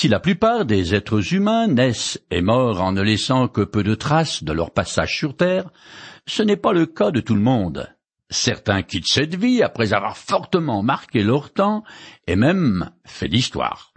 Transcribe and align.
Si 0.00 0.06
la 0.06 0.20
plupart 0.20 0.64
des 0.64 0.94
êtres 0.94 1.34
humains 1.34 1.66
naissent 1.66 2.20
et 2.30 2.40
meurent 2.40 2.80
en 2.82 2.92
ne 2.92 3.02
laissant 3.02 3.48
que 3.48 3.62
peu 3.62 3.82
de 3.82 3.96
traces 3.96 4.44
de 4.44 4.52
leur 4.52 4.70
passage 4.70 5.16
sur 5.16 5.36
Terre, 5.36 5.72
ce 6.24 6.44
n'est 6.44 6.56
pas 6.56 6.72
le 6.72 6.86
cas 6.86 7.10
de 7.10 7.18
tout 7.18 7.34
le 7.34 7.40
monde. 7.40 7.92
Certains 8.30 8.82
quittent 8.82 9.08
cette 9.08 9.34
vie 9.34 9.60
après 9.60 9.94
avoir 9.94 10.16
fortement 10.16 10.84
marqué 10.84 11.24
leur 11.24 11.52
temps 11.52 11.82
et 12.28 12.36
même 12.36 12.92
fait 13.06 13.26
l'histoire. 13.26 13.92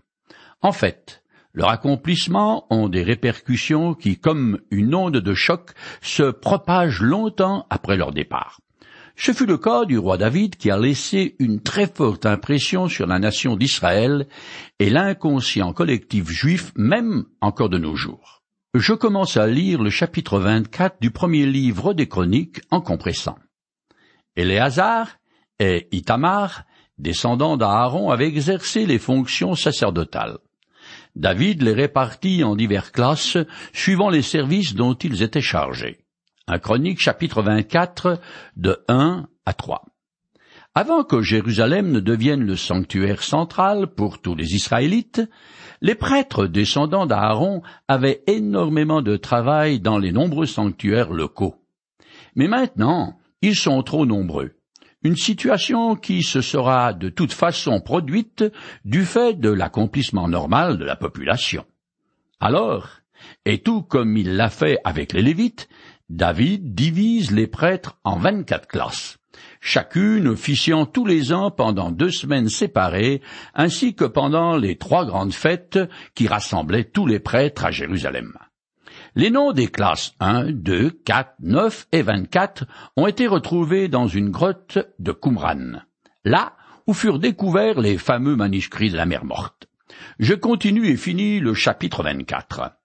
En 0.63 0.71
fait, 0.71 1.21
leur 1.53 1.69
accomplissement 1.69 2.65
ont 2.71 2.89
des 2.89 3.03
répercussions 3.03 3.93
qui, 3.93 4.17
comme 4.17 4.59
une 4.71 4.95
onde 4.95 5.17
de 5.17 5.33
choc, 5.35 5.69
se 6.01 6.31
propagent 6.31 7.01
longtemps 7.01 7.67
après 7.69 7.95
leur 7.95 8.11
départ. 8.11 8.59
Ce 9.23 9.33
fut 9.33 9.45
le 9.45 9.59
cas 9.59 9.85
du 9.85 9.99
roi 9.99 10.17
David 10.17 10.55
qui 10.55 10.71
a 10.71 10.79
laissé 10.79 11.35
une 11.37 11.61
très 11.61 11.85
forte 11.85 12.25
impression 12.25 12.87
sur 12.87 13.05
la 13.05 13.19
nation 13.19 13.55
d'Israël 13.55 14.27
et 14.79 14.89
l'inconscient 14.89 15.73
collectif 15.73 16.27
juif 16.27 16.71
même 16.75 17.25
encore 17.39 17.69
de 17.69 17.77
nos 17.77 17.95
jours. 17.95 18.41
Je 18.73 18.93
commence 18.93 19.37
à 19.37 19.45
lire 19.45 19.83
le 19.83 19.91
chapitre 19.91 20.39
24 20.39 20.99
du 20.99 21.11
premier 21.11 21.45
livre 21.45 21.93
des 21.93 22.07
Chroniques 22.07 22.61
en 22.71 22.81
compressant. 22.81 23.37
Éléazar 24.35 25.07
et 25.59 25.87
Itamar, 25.91 26.63
descendants 26.97 27.57
d'Aaron, 27.57 28.09
avaient 28.09 28.25
exercé 28.25 28.87
les 28.87 28.97
fonctions 28.97 29.53
sacerdotales. 29.53 30.39
David 31.15 31.61
les 31.61 31.73
répartit 31.73 32.43
en 32.43 32.55
diverses 32.55 32.89
classes 32.89 33.37
suivant 33.71 34.09
les 34.09 34.23
services 34.23 34.73
dont 34.73 34.95
ils 34.95 35.21
étaient 35.21 35.41
chargés. 35.41 36.00
Un 36.51 36.59
chronique 36.59 36.99
chapitre 36.99 37.41
24 37.41 38.19
de 38.57 38.83
1 38.89 39.25
à 39.45 39.53
3. 39.53 39.85
Avant 40.75 41.05
que 41.05 41.21
Jérusalem 41.21 41.93
ne 41.93 42.01
devienne 42.01 42.43
le 42.43 42.57
sanctuaire 42.57 43.23
central 43.23 43.87
pour 43.87 44.21
tous 44.21 44.35
les 44.35 44.53
Israélites, 44.53 45.21
les 45.79 45.95
prêtres 45.95 46.47
descendants 46.47 47.05
d'Aaron 47.05 47.61
avaient 47.87 48.21
énormément 48.27 49.01
de 49.01 49.15
travail 49.15 49.79
dans 49.79 49.97
les 49.97 50.11
nombreux 50.11 50.45
sanctuaires 50.45 51.13
locaux. 51.13 51.55
Mais 52.35 52.49
maintenant, 52.49 53.17
ils 53.41 53.55
sont 53.55 53.81
trop 53.81 54.05
nombreux. 54.05 54.51
Une 55.03 55.15
situation 55.15 55.95
qui 55.95 56.21
se 56.21 56.41
sera 56.41 56.91
de 56.91 57.07
toute 57.07 57.31
façon 57.31 57.79
produite 57.79 58.43
du 58.83 59.05
fait 59.05 59.39
de 59.39 59.49
l'accomplissement 59.49 60.27
normal 60.27 60.77
de 60.77 60.83
la 60.83 60.97
population. 60.97 61.63
Alors, 62.41 62.89
et 63.45 63.59
tout 63.59 63.81
comme 63.81 64.17
il 64.17 64.35
l'a 64.35 64.49
fait 64.49 64.79
avec 64.83 65.13
les 65.13 65.21
Lévites, 65.21 65.69
David 66.11 66.75
divise 66.75 67.31
les 67.31 67.47
prêtres 67.47 67.97
en 68.03 68.17
vingt-quatre 68.17 68.67
classes, 68.67 69.17
chacune 69.61 70.27
officiant 70.27 70.85
tous 70.85 71.05
les 71.05 71.31
ans 71.31 71.51
pendant 71.51 71.89
deux 71.89 72.11
semaines 72.11 72.49
séparées, 72.49 73.21
ainsi 73.55 73.95
que 73.95 74.03
pendant 74.03 74.57
les 74.57 74.75
trois 74.75 75.05
grandes 75.05 75.31
fêtes 75.31 75.79
qui 76.13 76.27
rassemblaient 76.27 76.83
tous 76.83 77.07
les 77.07 77.21
prêtres 77.21 77.63
à 77.63 77.71
Jérusalem. 77.71 78.33
Les 79.15 79.29
noms 79.29 79.53
des 79.53 79.67
classes 79.67 80.13
1, 80.19 80.51
2, 80.51 80.89
4, 80.89 81.35
9 81.39 81.87
et 81.93 82.01
24 82.01 82.65
ont 82.97 83.07
été 83.07 83.25
retrouvés 83.25 83.87
dans 83.87 84.07
une 84.07 84.31
grotte 84.31 84.79
de 84.99 85.13
Qumran, 85.13 85.79
là 86.25 86.57
où 86.87 86.93
furent 86.93 87.19
découverts 87.19 87.79
les 87.79 87.97
fameux 87.97 88.35
manuscrits 88.35 88.91
de 88.91 88.97
la 88.97 89.05
mer 89.05 89.23
morte. 89.23 89.69
Je 90.19 90.33
continue 90.33 90.87
et 90.87 90.97
finis 90.97 91.39
le 91.39 91.53
chapitre 91.53 92.03
24. 92.03 92.80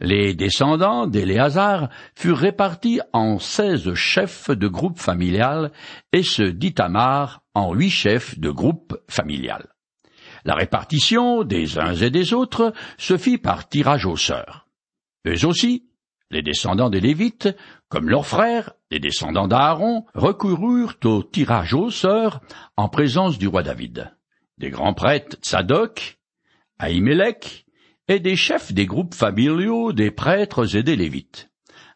Les 0.00 0.34
descendants 0.34 1.08
d'Éléazar 1.08 1.88
furent 2.14 2.38
répartis 2.38 3.00
en 3.12 3.38
seize 3.38 3.92
chefs 3.94 4.50
de 4.50 4.68
groupe 4.68 4.98
familial 4.98 5.72
et 6.12 6.22
ceux 6.22 6.52
d'Itamar 6.52 7.42
en 7.54 7.74
huit 7.74 7.90
chefs 7.90 8.38
de 8.38 8.50
groupe 8.50 8.96
familial. 9.08 9.66
La 10.44 10.54
répartition 10.54 11.42
des 11.42 11.78
uns 11.78 11.94
et 11.94 12.10
des 12.10 12.32
autres 12.32 12.72
se 12.96 13.16
fit 13.16 13.38
par 13.38 13.68
tirage 13.68 14.06
au 14.06 14.16
sort. 14.16 14.68
Eux 15.26 15.44
aussi, 15.44 15.88
les 16.30 16.42
descendants 16.42 16.90
des 16.90 17.00
Lévites, 17.00 17.48
comme 17.88 18.08
leurs 18.08 18.26
frères, 18.26 18.72
les 18.90 19.00
descendants 19.00 19.48
d'Aaron, 19.48 20.06
recoururent 20.14 20.94
au 21.04 21.22
tirage 21.24 21.74
au 21.74 21.90
sort 21.90 22.40
en 22.76 22.88
présence 22.88 23.38
du 23.38 23.48
roi 23.48 23.62
David. 23.64 24.12
Des 24.58 24.70
grands 24.70 24.94
prêtres 24.94 25.36
Tsadok, 25.40 26.18
Ahimelech, 26.78 27.66
et 28.08 28.20
des 28.20 28.36
chefs 28.36 28.72
des 28.72 28.86
groupes 28.86 29.14
familiaux 29.14 29.92
des 29.92 30.10
prêtres 30.10 30.76
et 30.76 30.82
des 30.82 30.96
Lévites. 30.96 31.50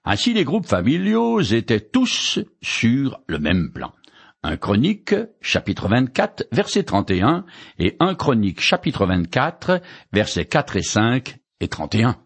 Ainsi 0.04 0.34
les 0.34 0.44
groupes 0.44 0.66
familiaux 0.66 1.40
étaient 1.40 1.80
tous 1.80 2.40
sur 2.60 3.20
le 3.26 3.38
même 3.38 3.72
plan. 3.72 3.92
Un 4.42 4.56
chronique, 4.56 5.14
chapitre 5.40 5.88
24, 5.88 6.48
verset 6.50 6.82
31, 6.82 7.44
et 7.78 7.96
un 8.00 8.16
chronique, 8.16 8.60
chapitre 8.60 9.06
24, 9.06 9.80
versets 10.12 10.46
4 10.46 10.76
et 10.76 10.82
5 10.82 11.36
et 11.60 11.68
31. 11.68 12.16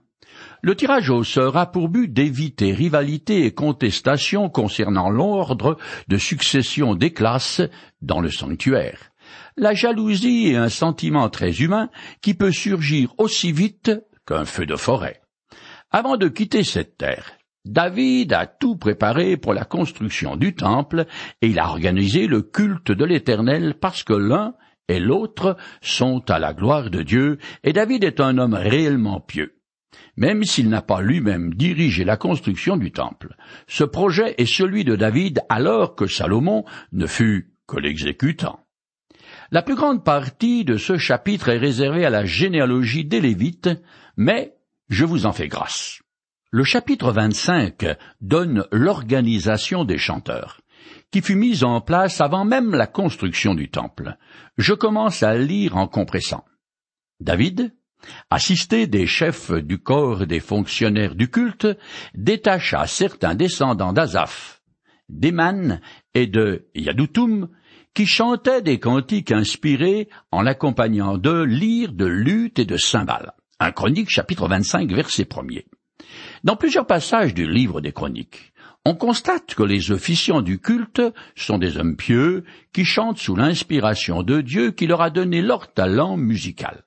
Le 0.62 0.74
tirage 0.74 1.10
au 1.10 1.22
sort 1.22 1.58
a 1.58 1.70
pour 1.70 1.90
but 1.90 2.10
d'éviter 2.10 2.72
rivalité 2.72 3.44
et 3.44 3.52
contestation 3.52 4.48
concernant 4.48 5.10
l'ordre 5.10 5.76
de 6.08 6.16
succession 6.16 6.94
des 6.94 7.12
classes 7.12 7.60
dans 8.00 8.20
le 8.20 8.30
sanctuaire. 8.30 9.10
La 9.58 9.72
jalousie 9.72 10.48
est 10.48 10.56
un 10.56 10.68
sentiment 10.68 11.30
très 11.30 11.62
humain 11.62 11.88
qui 12.20 12.34
peut 12.34 12.52
surgir 12.52 13.14
aussi 13.16 13.52
vite 13.52 13.90
qu'un 14.26 14.44
feu 14.44 14.66
de 14.66 14.76
forêt. 14.76 15.22
Avant 15.90 16.18
de 16.18 16.28
quitter 16.28 16.62
cette 16.62 16.98
terre, 16.98 17.38
David 17.64 18.34
a 18.34 18.46
tout 18.46 18.76
préparé 18.76 19.38
pour 19.38 19.54
la 19.54 19.64
construction 19.64 20.36
du 20.36 20.54
temple 20.54 21.06
et 21.40 21.48
il 21.48 21.58
a 21.58 21.68
organisé 21.68 22.26
le 22.26 22.42
culte 22.42 22.92
de 22.92 23.04
l'Éternel 23.04 23.76
parce 23.80 24.04
que 24.04 24.12
l'un 24.12 24.54
et 24.88 25.00
l'autre 25.00 25.56
sont 25.80 26.22
à 26.30 26.38
la 26.38 26.52
gloire 26.52 26.90
de 26.90 27.02
Dieu 27.02 27.38
et 27.64 27.72
David 27.72 28.04
est 28.04 28.20
un 28.20 28.36
homme 28.36 28.54
réellement 28.54 29.20
pieux 29.20 29.56
même 30.16 30.44
s'il 30.44 30.68
n'a 30.68 30.82
pas 30.82 31.00
lui-même 31.00 31.54
dirigé 31.54 32.04
la 32.04 32.16
construction 32.16 32.76
du 32.76 32.90
temple. 32.90 33.36
Ce 33.66 33.84
projet 33.84 34.34
est 34.38 34.46
celui 34.46 34.84
de 34.84 34.96
David 34.96 35.40
alors 35.48 35.94
que 35.94 36.06
Salomon 36.06 36.64
ne 36.92 37.06
fut 37.06 37.54
que 37.66 37.78
l'exécutant. 37.78 38.65
La 39.52 39.62
plus 39.62 39.76
grande 39.76 40.02
partie 40.02 40.64
de 40.64 40.76
ce 40.76 40.98
chapitre 40.98 41.48
est 41.48 41.58
réservée 41.58 42.04
à 42.04 42.10
la 42.10 42.24
généalogie 42.24 43.04
des 43.04 43.20
Lévites, 43.20 43.70
mais 44.16 44.56
je 44.88 45.04
vous 45.04 45.26
en 45.26 45.32
fais 45.32 45.48
grâce. 45.48 46.02
Le 46.50 46.64
chapitre 46.64 47.12
25 47.12 47.84
donne 48.20 48.66
l'organisation 48.72 49.84
des 49.84 49.98
chanteurs, 49.98 50.60
qui 51.10 51.20
fut 51.20 51.36
mise 51.36 51.62
en 51.62 51.80
place 51.80 52.20
avant 52.20 52.44
même 52.44 52.74
la 52.74 52.86
construction 52.86 53.54
du 53.54 53.68
temple. 53.68 54.16
Je 54.56 54.74
commence 54.74 55.22
à 55.22 55.36
lire 55.36 55.76
en 55.76 55.86
compressant. 55.86 56.44
David, 57.20 57.72
assisté 58.30 58.86
des 58.86 59.06
chefs 59.06 59.52
du 59.52 59.78
corps 59.78 60.26
des 60.26 60.40
fonctionnaires 60.40 61.14
du 61.14 61.30
culte, 61.30 61.68
détacha 62.14 62.86
certains 62.86 63.34
descendants 63.34 63.92
d'Azaph, 63.92 64.62
d'Eman 65.08 65.80
et 66.14 66.26
de 66.26 66.66
Yadoutoum, 66.74 67.48
qui 67.96 68.04
chantaient 68.04 68.60
des 68.60 68.78
cantiques 68.78 69.32
inspirés 69.32 70.10
en 70.30 70.42
l'accompagnant 70.42 71.16
de 71.16 71.42
lyres, 71.42 71.94
de 71.94 72.04
luttes 72.04 72.58
et 72.58 72.66
de 72.66 72.76
cymbales. 72.76 73.32
Chronique 73.74 74.10
chapitre 74.10 74.46
25 74.46 74.92
verset 74.92 75.26
1 75.34 75.46
Dans 76.44 76.56
plusieurs 76.56 76.86
passages 76.86 77.32
du 77.32 77.50
livre 77.50 77.80
des 77.80 77.92
chroniques, 77.92 78.52
on 78.84 78.94
constate 78.94 79.54
que 79.54 79.62
les 79.62 79.92
officiants 79.92 80.42
du 80.42 80.58
culte 80.58 81.00
sont 81.36 81.56
des 81.56 81.78
hommes 81.78 81.96
pieux 81.96 82.44
qui 82.74 82.84
chantent 82.84 83.16
sous 83.16 83.34
l'inspiration 83.34 84.22
de 84.22 84.42
Dieu 84.42 84.72
qui 84.72 84.86
leur 84.86 85.00
a 85.00 85.08
donné 85.08 85.40
leur 85.40 85.72
talent 85.72 86.18
musical. 86.18 86.84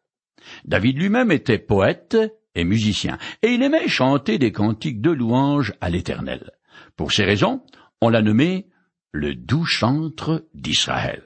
David 0.63 0.99
lui-même 0.99 1.31
était 1.31 1.57
poète 1.57 2.17
et 2.53 2.63
musicien, 2.63 3.17
et 3.41 3.47
il 3.47 3.63
aimait 3.63 3.87
chanter 3.87 4.37
des 4.37 4.51
cantiques 4.51 5.01
de 5.01 5.09
louange 5.09 5.73
à 5.81 5.89
l'Éternel. 5.89 6.51
Pour 6.95 7.11
ces 7.11 7.23
raisons, 7.23 7.63
on 7.99 8.09
l'a 8.09 8.21
nommé 8.21 8.67
le 9.11 9.35
doux 9.35 9.65
chantre 9.65 10.45
d'Israël. 10.53 11.23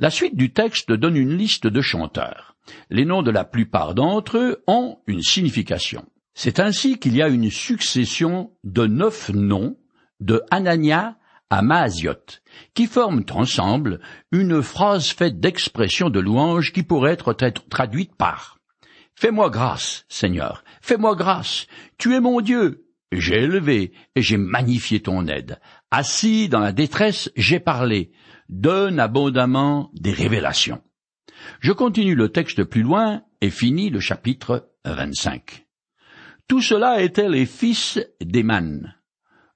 La 0.00 0.10
suite 0.10 0.36
du 0.36 0.52
texte 0.52 0.92
donne 0.92 1.16
une 1.16 1.36
liste 1.36 1.66
de 1.66 1.80
chanteurs. 1.80 2.56
Les 2.90 3.04
noms 3.04 3.22
de 3.22 3.30
la 3.30 3.44
plupart 3.44 3.94
d'entre 3.94 4.38
eux 4.38 4.62
ont 4.66 4.98
une 5.06 5.22
signification. 5.22 6.04
C'est 6.34 6.58
ainsi 6.58 6.98
qu'il 6.98 7.14
y 7.14 7.22
a 7.22 7.28
une 7.28 7.50
succession 7.50 8.52
de 8.64 8.86
neuf 8.86 9.30
noms 9.30 9.76
de 10.20 10.42
Anania 10.50 11.16
à 11.50 11.62
Maaziot, 11.62 12.40
qui 12.74 12.86
forment 12.86 13.24
ensemble 13.30 14.00
une 14.32 14.62
phrase 14.62 15.08
faite 15.10 15.38
d'expressions 15.38 16.10
de 16.10 16.18
louange 16.18 16.72
qui 16.72 16.82
pourrait 16.82 17.12
être 17.12 17.60
traduite 17.68 18.14
par 18.16 18.58
Fais-moi 19.14 19.48
grâce, 19.48 20.04
Seigneur, 20.08 20.64
fais-moi 20.82 21.14
grâce, 21.14 21.68
tu 21.98 22.14
es 22.16 22.20
mon 22.20 22.40
Dieu, 22.40 22.84
j'ai 23.12 23.42
élevé 23.42 23.92
et 24.16 24.22
j'ai 24.22 24.36
magnifié 24.36 25.00
ton 25.00 25.26
aide. 25.26 25.60
Assis 25.96 26.48
dans 26.48 26.58
la 26.58 26.72
détresse, 26.72 27.30
j'ai 27.36 27.60
parlé, 27.60 28.10
donne 28.48 28.98
abondamment 28.98 29.92
des 29.94 30.10
révélations. 30.10 30.82
Je 31.60 31.70
continue 31.70 32.16
le 32.16 32.30
texte 32.30 32.64
plus 32.64 32.82
loin 32.82 33.22
et 33.40 33.48
finis 33.48 33.90
le 33.90 34.00
chapitre 34.00 34.72
25. 34.84 35.66
Tout 36.48 36.60
cela 36.60 37.00
étaient 37.00 37.28
les 37.28 37.46
fils 37.46 38.00
d'Eman, 38.20 38.96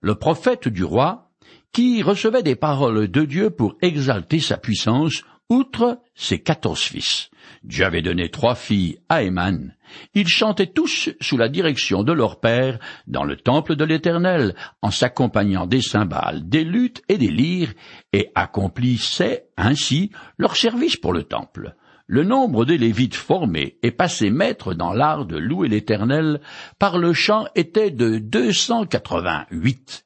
le 0.00 0.14
prophète 0.14 0.68
du 0.68 0.84
roi, 0.84 1.32
qui 1.72 2.02
recevait 2.02 2.44
des 2.44 2.54
paroles 2.54 3.08
de 3.08 3.24
Dieu 3.24 3.50
pour 3.50 3.76
exalter 3.82 4.38
sa 4.38 4.58
puissance 4.58 5.24
Outre 5.50 6.02
ses 6.14 6.40
quatorze 6.40 6.82
fils, 6.82 7.30
Dieu 7.64 7.86
avait 7.86 8.02
donné 8.02 8.28
trois 8.28 8.54
filles 8.54 8.98
à 9.08 9.22
Eman. 9.22 9.74
Ils 10.12 10.28
chantaient 10.28 10.66
tous 10.66 11.08
sous 11.22 11.38
la 11.38 11.48
direction 11.48 12.02
de 12.02 12.12
leur 12.12 12.38
père 12.38 12.78
dans 13.06 13.24
le 13.24 13.36
temple 13.36 13.74
de 13.74 13.84
l'Éternel, 13.84 14.54
en 14.82 14.90
s'accompagnant 14.90 15.66
des 15.66 15.80
cymbales, 15.80 16.46
des 16.46 16.64
luttes 16.64 17.02
et 17.08 17.16
des 17.16 17.30
lyres, 17.30 17.72
et 18.12 18.30
accomplissaient 18.34 19.46
ainsi 19.56 20.10
leur 20.36 20.54
service 20.54 20.96
pour 20.96 21.14
le 21.14 21.22
temple. 21.22 21.74
Le 22.06 22.24
nombre 22.24 22.66
des 22.66 22.76
Lévites 22.76 23.14
formés 23.14 23.78
et 23.82 23.90
passés 23.90 24.30
maîtres 24.30 24.74
dans 24.74 24.92
l'art 24.92 25.24
de 25.24 25.38
louer 25.38 25.68
l'Éternel 25.68 26.42
par 26.78 26.98
le 26.98 27.14
chant 27.14 27.46
était 27.54 27.90
de 27.90 28.18
deux 28.18 28.52
cent 28.52 28.84
quatre-vingt-huit. 28.84 30.04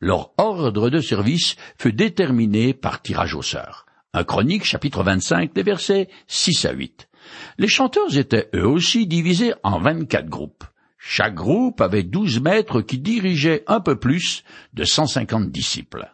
Leur 0.00 0.32
ordre 0.38 0.88
de 0.88 1.00
service 1.00 1.56
fut 1.78 1.92
déterminé 1.92 2.72
par 2.72 3.02
tirage 3.02 3.34
au 3.34 3.42
sort. 3.42 3.84
Un 4.14 4.24
chronique 4.24 4.64
chapitre 4.64 5.02
25 5.02 5.52
des 5.52 5.62
versets 5.62 6.08
6 6.28 6.64
à 6.64 6.72
8. 6.72 7.08
Les 7.58 7.68
chanteurs 7.68 8.16
étaient 8.16 8.48
eux 8.54 8.66
aussi 8.66 9.06
divisés 9.06 9.52
en 9.62 9.78
vingt-quatre 9.80 10.30
groupes. 10.30 10.64
Chaque 10.96 11.34
groupe 11.34 11.82
avait 11.82 12.04
douze 12.04 12.40
maîtres 12.40 12.80
qui 12.80 12.98
dirigeaient 12.98 13.64
un 13.66 13.80
peu 13.80 13.98
plus 13.98 14.44
de 14.72 14.84
cent 14.84 15.06
cinquante 15.06 15.50
disciples. 15.50 16.10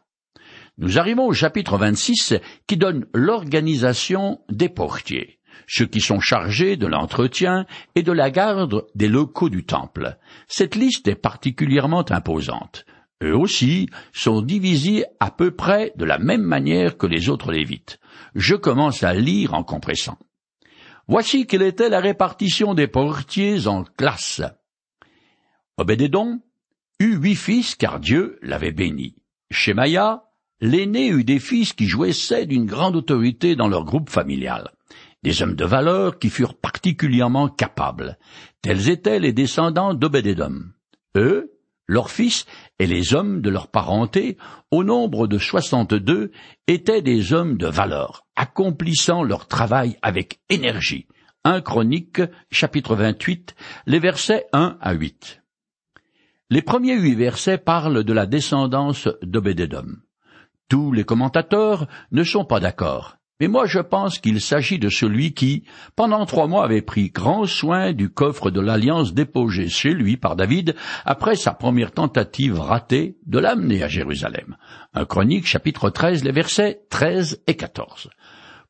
Nous 0.77 0.99
arrivons 0.99 1.27
au 1.27 1.33
chapitre 1.33 1.79
26 1.79 2.35
qui 2.67 2.77
donne 2.77 3.07
l'organisation 3.15 4.41
des 4.51 4.69
portiers, 4.69 5.39
ceux 5.69 5.87
qui 5.87 6.01
sont 6.01 6.19
chargés 6.19 6.77
de 6.77 6.89
l'entretien 6.89 7.65
et 7.95 8.03
de 8.03 8.13
la 8.13 8.33
garde 8.33 8.87
des 8.97 9.09
locaux 9.09 9.51
du 9.51 9.65
temple. 9.65 10.19
Cette 10.49 10.75
liste 10.75 11.07
est 11.07 11.15
particulièrement 11.15 12.05
imposante. 12.11 12.87
Eux 13.25 13.35
aussi 13.35 13.89
sont 14.13 14.43
divisés 14.43 15.07
à 15.19 15.31
peu 15.31 15.51
près 15.51 15.93
de 15.97 16.05
la 16.05 16.19
même 16.19 16.43
manière 16.43 16.99
que 16.99 17.07
les 17.07 17.31
autres 17.31 17.53
lévites. 17.53 17.99
Je 18.35 18.55
commence 18.55 19.03
à 19.03 19.15
lire 19.15 19.55
en 19.55 19.65
compressant. 19.65 20.19
Voici 21.09 21.47
quelle 21.47 21.63
était 21.63 21.89
la 21.89 22.01
répartition 22.01 22.75
des 22.75 22.87
portiers 22.87 23.67
en 23.67 23.85
classes. 23.85 24.43
Obédédon 25.79 26.41
eut 27.01 27.17
huit 27.17 27.35
fils 27.35 27.75
car 27.77 27.99
Dieu 27.99 28.39
l'avait 28.43 28.73
béni. 28.73 29.17
Shemaya, 29.51 30.25
l'aîné 30.61 31.09
eut 31.09 31.25
des 31.25 31.39
fils 31.39 31.73
qui 31.73 31.87
jouissaient 31.87 32.47
d'une 32.47 32.67
grande 32.67 32.95
autorité 32.95 33.57
dans 33.57 33.69
leur 33.69 33.85
groupe 33.85 34.11
familial, 34.11 34.71
des 35.23 35.43
hommes 35.43 35.57
de 35.57 35.65
valeur 35.65 36.19
qui 36.19 36.29
furent 36.29 36.59
particulièrement 36.59 37.49
capables. 37.49 38.19
Tels 38.61 38.91
étaient 38.91 39.19
les 39.19 39.33
descendants 39.33 39.95
d'Obédédom. 39.95 40.73
Eux, 41.17 41.54
leurs 41.87 42.11
fils 42.11 42.47
et 42.79 42.87
les 42.87 43.15
hommes 43.15 43.41
de 43.41 43.51
leur 43.51 43.69
parenté, 43.69 44.37
au 44.71 44.85
nombre 44.85 45.27
de 45.27 45.39
soixante-deux, 45.39 46.31
étaient 46.67 47.03
des 47.03 47.33
hommes 47.33 47.57
de 47.57 47.67
valeur, 47.67 48.27
accomplissant 48.37 49.23
leur 49.23 49.47
travail 49.47 49.97
avec 50.03 50.41
énergie. 50.49 51.07
Un 51.45 51.61
Chronique, 51.61 52.23
chapitre 52.51 52.97
28, 52.97 53.55
les 53.87 53.99
versets 53.99 54.47
1 54.53 54.79
à 54.81 54.93
8. 54.95 55.43
Les 56.51 56.63
premiers 56.63 56.97
huit 56.99 57.15
versets 57.15 57.59
parlent 57.59 58.05
de 58.05 58.13
la 58.13 58.27
descendance 58.27 59.09
d'Obédédom. 59.23 59.97
Tous 60.69 60.93
les 60.93 61.05
commentateurs 61.05 61.87
ne 62.13 62.23
sont 62.25 62.45
pas 62.45 62.61
d'accord. 62.61 63.17
Mais 63.41 63.49
moi 63.49 63.67
je 63.67 63.81
pense 63.81 64.19
qu'il 64.19 64.41
s'agit 64.41 64.79
de 64.79 64.89
celui 64.89 65.35
qui, 65.35 65.65
pendant 65.97 66.25
trois 66.25 66.47
mois, 66.47 66.65
avait 66.65 66.83
pris 66.83 67.11
grand 67.11 67.47
soin 67.47 67.93
du 67.93 68.09
coffre 68.09 68.51
de 68.51 68.61
l'Alliance 68.61 69.13
déposé 69.13 69.69
chez 69.69 69.93
lui 69.93 70.17
par 70.17 70.37
David 70.37 70.77
après 71.05 71.35
sa 71.35 71.53
première 71.53 71.93
tentative 71.93 72.61
ratée 72.61 73.17
de 73.27 73.39
l'amener 73.39 73.83
à 73.83 73.89
Jérusalem. 73.89 74.57
Un 74.93 75.05
chronique 75.05 75.47
chapitre 75.47 75.91
13 75.91 76.23
les 76.23 76.33
versets 76.33 76.83
13 76.91 77.43
et 77.47 77.57
14. 77.57 78.09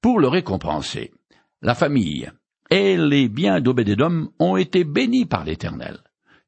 Pour 0.00 0.18
le 0.18 0.28
récompenser, 0.28 1.12
la 1.60 1.74
famille 1.74 2.30
et 2.70 2.96
les 2.96 3.28
biens 3.28 3.60
d'Obédédom 3.60 4.30
ont 4.38 4.56
été 4.56 4.84
bénis 4.84 5.26
par 5.26 5.44
l'Éternel. 5.44 5.98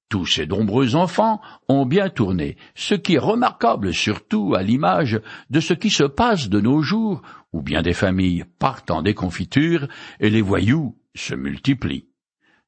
Tous 0.08 0.24
ces 0.24 0.46
nombreux 0.46 0.94
enfants 0.94 1.40
ont 1.68 1.84
bien 1.84 2.08
tourné, 2.10 2.56
ce 2.76 2.94
qui 2.94 3.14
est 3.14 3.18
remarquable 3.18 3.92
surtout 3.92 4.54
à 4.54 4.62
l'image 4.62 5.20
de 5.50 5.58
ce 5.58 5.74
qui 5.74 5.90
se 5.90 6.04
passe 6.04 6.48
de 6.48 6.60
nos 6.60 6.80
jours, 6.80 7.22
où 7.52 7.60
bien 7.60 7.82
des 7.82 7.92
familles 7.92 8.44
partent 8.60 8.92
en 8.92 9.02
déconfiture 9.02 9.88
et 10.20 10.30
les 10.30 10.42
voyous 10.42 10.96
se 11.16 11.34
multiplient. 11.34 12.08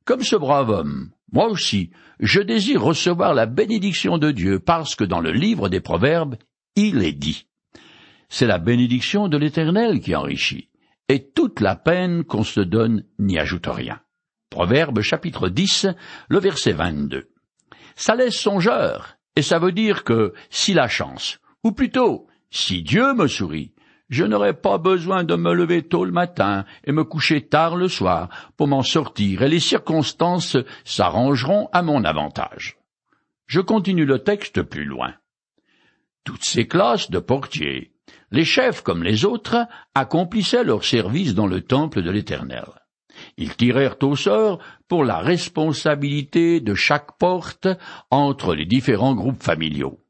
Comme 0.04 0.22
ce 0.22 0.34
brave 0.34 0.70
homme, 0.70 1.10
moi 1.30 1.46
aussi, 1.48 1.90
je 2.18 2.40
désire 2.40 2.82
recevoir 2.82 3.34
la 3.34 3.46
bénédiction 3.46 4.18
de 4.18 4.32
Dieu 4.32 4.58
parce 4.58 4.96
que 4.96 5.04
dans 5.04 5.20
le 5.20 5.30
livre 5.30 5.68
des 5.68 5.80
Proverbes, 5.80 6.36
il 6.74 7.04
est 7.04 7.12
dit. 7.12 7.46
C'est 8.28 8.46
la 8.46 8.58
bénédiction 8.58 9.28
de 9.28 9.36
l'Éternel 9.36 10.00
qui 10.00 10.16
enrichit, 10.16 10.70
et 11.08 11.30
toute 11.30 11.60
la 11.60 11.76
peine 11.76 12.24
qu'on 12.24 12.44
se 12.44 12.60
donne 12.60 13.04
n'y 13.18 13.38
ajoute 13.38 13.66
rien. 13.66 14.00
Proverbe 14.58 15.02
chapitre 15.02 15.48
10, 15.50 15.86
le 16.30 16.40
verset 16.40 16.72
22. 16.72 17.28
Ça 17.94 18.16
laisse 18.16 18.34
songeur, 18.34 19.16
et 19.36 19.42
ça 19.42 19.60
veut 19.60 19.70
dire 19.70 20.02
que 20.02 20.32
si 20.50 20.74
la 20.74 20.88
chance, 20.88 21.38
ou 21.62 21.70
plutôt 21.70 22.26
si 22.50 22.82
Dieu 22.82 23.14
me 23.14 23.28
sourit, 23.28 23.72
je 24.08 24.24
n'aurai 24.24 24.54
pas 24.54 24.78
besoin 24.78 25.22
de 25.22 25.36
me 25.36 25.54
lever 25.54 25.84
tôt 25.84 26.04
le 26.04 26.10
matin 26.10 26.64
et 26.82 26.90
me 26.90 27.04
coucher 27.04 27.46
tard 27.46 27.76
le 27.76 27.86
soir 27.86 28.30
pour 28.56 28.66
m'en 28.66 28.82
sortir, 28.82 29.42
et 29.42 29.48
les 29.48 29.60
circonstances 29.60 30.56
s'arrangeront 30.84 31.68
à 31.72 31.82
mon 31.82 32.02
avantage. 32.02 32.78
Je 33.46 33.60
continue 33.60 34.06
le 34.06 34.24
texte 34.24 34.62
plus 34.62 34.86
loin. 34.86 35.14
Toutes 36.24 36.42
ces 36.42 36.66
classes 36.66 37.12
de 37.12 37.20
portiers, 37.20 37.92
les 38.32 38.44
chefs 38.44 38.82
comme 38.82 39.04
les 39.04 39.24
autres, 39.24 39.68
accomplissaient 39.94 40.64
leur 40.64 40.82
service 40.82 41.36
dans 41.36 41.46
le 41.46 41.60
temple 41.60 42.02
de 42.02 42.10
l'Éternel. 42.10 42.66
Ils 43.40 43.54
tirèrent 43.54 43.96
au 44.02 44.16
sort 44.16 44.58
pour 44.88 45.04
la 45.04 45.18
responsabilité 45.18 46.60
de 46.60 46.74
chaque 46.74 47.16
porte 47.18 47.68
entre 48.10 48.54
les 48.54 48.66
différents 48.66 49.14
groupes 49.14 49.44
familiaux. 49.44 50.00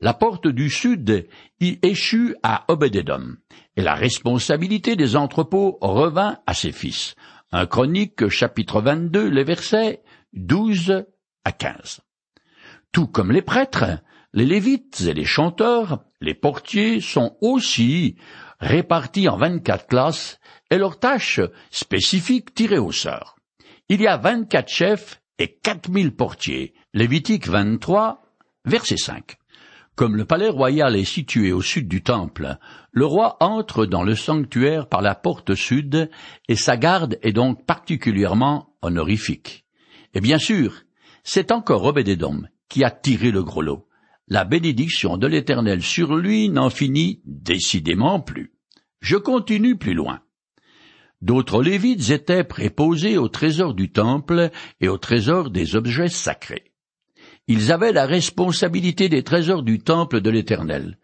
La 0.00 0.14
porte 0.14 0.48
du 0.48 0.70
sud 0.70 1.28
y 1.60 1.78
échut 1.82 2.34
à 2.42 2.64
Obédédom, 2.68 3.36
et 3.76 3.82
la 3.82 3.94
responsabilité 3.94 4.96
des 4.96 5.14
entrepôts 5.14 5.76
revint 5.82 6.38
à 6.46 6.54
ses 6.54 6.72
fils. 6.72 7.16
Un 7.52 7.66
chronique 7.66 8.28
chapitre 8.28 8.80
22, 8.80 9.28
les 9.28 9.44
versets 9.44 10.02
12 10.32 11.04
à 11.44 11.52
15. 11.52 12.00
Tout 12.92 13.08
comme 13.08 13.30
les 13.30 13.42
prêtres, 13.42 14.00
les 14.32 14.46
lévites 14.46 15.02
et 15.02 15.12
les 15.12 15.26
chanteurs, 15.26 16.02
les 16.22 16.34
portiers 16.34 17.02
sont 17.02 17.36
aussi 17.42 18.16
répartis 18.58 19.28
en 19.28 19.36
vingt-quatre 19.36 19.86
classes 19.86 20.40
et 20.70 20.78
leurs 20.78 20.98
tâches 20.98 21.40
spécifiques 21.70 22.54
tirées 22.54 22.78
au 22.78 22.92
sort. 22.92 23.36
Il 23.88 24.00
y 24.00 24.06
a 24.06 24.16
vingt-quatre 24.16 24.70
chefs 24.70 25.20
et 25.38 25.58
quatre 25.62 25.90
mille 25.90 26.14
portiers. 26.14 26.74
Lévitique 26.94 27.48
23, 27.48 28.22
verset 28.64 28.96
5. 28.96 29.36
Comme 29.96 30.16
le 30.16 30.24
palais 30.24 30.48
royal 30.48 30.96
est 30.96 31.04
situé 31.04 31.52
au 31.52 31.60
sud 31.60 31.88
du 31.88 32.02
temple, 32.02 32.56
le 32.92 33.04
roi 33.04 33.36
entre 33.40 33.84
dans 33.84 34.02
le 34.02 34.14
sanctuaire 34.14 34.88
par 34.88 35.02
la 35.02 35.14
porte 35.14 35.54
sud 35.54 36.10
et 36.48 36.56
sa 36.56 36.76
garde 36.76 37.18
est 37.22 37.32
donc 37.32 37.66
particulièrement 37.66 38.74
honorifique. 38.80 39.66
Et 40.14 40.20
bien 40.20 40.38
sûr, 40.38 40.82
c'est 41.22 41.52
encore 41.52 41.84
Obédédom 41.84 42.44
qui 42.68 42.84
a 42.84 42.90
tiré 42.90 43.30
le 43.30 43.42
gros 43.42 43.62
lot. 43.62 43.88
La 44.28 44.44
bénédiction 44.44 45.16
de 45.16 45.26
l'Éternel 45.26 45.82
sur 45.82 46.16
lui 46.16 46.48
n'en 46.48 46.70
finit 46.70 47.20
décidément 47.24 48.20
plus. 48.20 48.52
Je 49.00 49.16
continue 49.16 49.76
plus 49.76 49.94
loin. 49.94 50.20
D'autres 51.22 51.62
Lévites 51.62 52.10
étaient 52.10 52.44
préposés 52.44 53.18
au 53.18 53.28
trésor 53.28 53.74
du 53.74 53.90
temple 53.90 54.50
et 54.80 54.88
au 54.88 54.96
trésor 54.96 55.50
des 55.50 55.76
objets 55.76 56.08
sacrés. 56.08 56.72
Ils 57.46 57.72
avaient 57.72 57.92
la 57.92 58.06
responsabilité 58.06 59.08
des 59.08 59.22
trésors 59.22 59.62
du 59.62 59.80
temple 59.80 60.20
de 60.20 60.30
l'Éternel, 60.30 60.96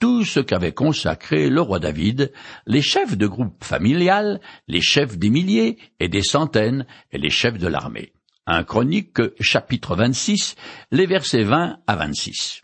tout 0.00 0.24
ce 0.24 0.40
qu'avait 0.40 0.72
consacré 0.72 1.50
le 1.50 1.60
roi 1.60 1.78
David, 1.78 2.32
les 2.66 2.82
chefs 2.82 3.16
de 3.16 3.26
groupe 3.26 3.62
familial, 3.62 4.40
les 4.66 4.80
chefs 4.80 5.18
des 5.18 5.30
milliers 5.30 5.78
et 6.00 6.08
des 6.08 6.22
centaines, 6.22 6.86
et 7.12 7.18
les 7.18 7.30
chefs 7.30 7.58
de 7.58 7.68
l'armée. 7.68 8.12
Un 8.46 8.64
chronique 8.64 9.20
chapitre 9.38 9.94
26, 9.94 10.56
les 10.90 11.06
versets 11.06 11.44
20 11.44 11.76
à 11.86 11.96
26. 11.96 12.62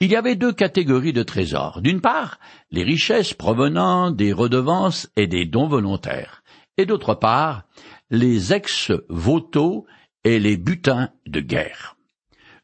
Il 0.00 0.10
y 0.10 0.16
avait 0.16 0.34
deux 0.34 0.52
catégories 0.52 1.12
de 1.12 1.22
trésors. 1.22 1.82
D'une 1.82 2.00
part, 2.00 2.40
les 2.70 2.84
richesses 2.84 3.34
provenant 3.34 4.10
des 4.10 4.32
redevances 4.32 5.10
et 5.16 5.26
des 5.26 5.44
dons 5.44 5.68
volontaires, 5.68 6.37
et 6.78 6.86
d'autre 6.86 7.14
part, 7.14 7.64
les 8.08 8.54
ex-voto 8.54 9.86
et 10.24 10.38
les 10.38 10.56
butins 10.56 11.10
de 11.26 11.40
guerre. 11.40 11.96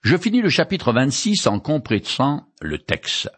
Je 0.02 0.16
finis 0.16 0.40
le 0.40 0.48
chapitre 0.48 0.92
26 0.92 1.46
en 1.46 1.60
compressant 1.60 2.46
le 2.60 2.78
texte. 2.78 3.30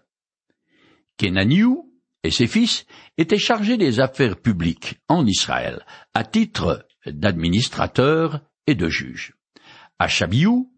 Kenaniou 1.16 1.92
et 2.22 2.30
ses 2.30 2.46
fils 2.46 2.86
étaient 3.18 3.38
chargés 3.38 3.76
des 3.76 4.00
affaires 4.00 4.36
publiques 4.36 4.96
en 5.08 5.26
Israël, 5.26 5.84
à 6.12 6.24
titre 6.24 6.86
d'administrateurs 7.06 8.40
et 8.66 8.74
de 8.74 8.88
juges. 8.88 9.34
Achabiou 9.98 10.70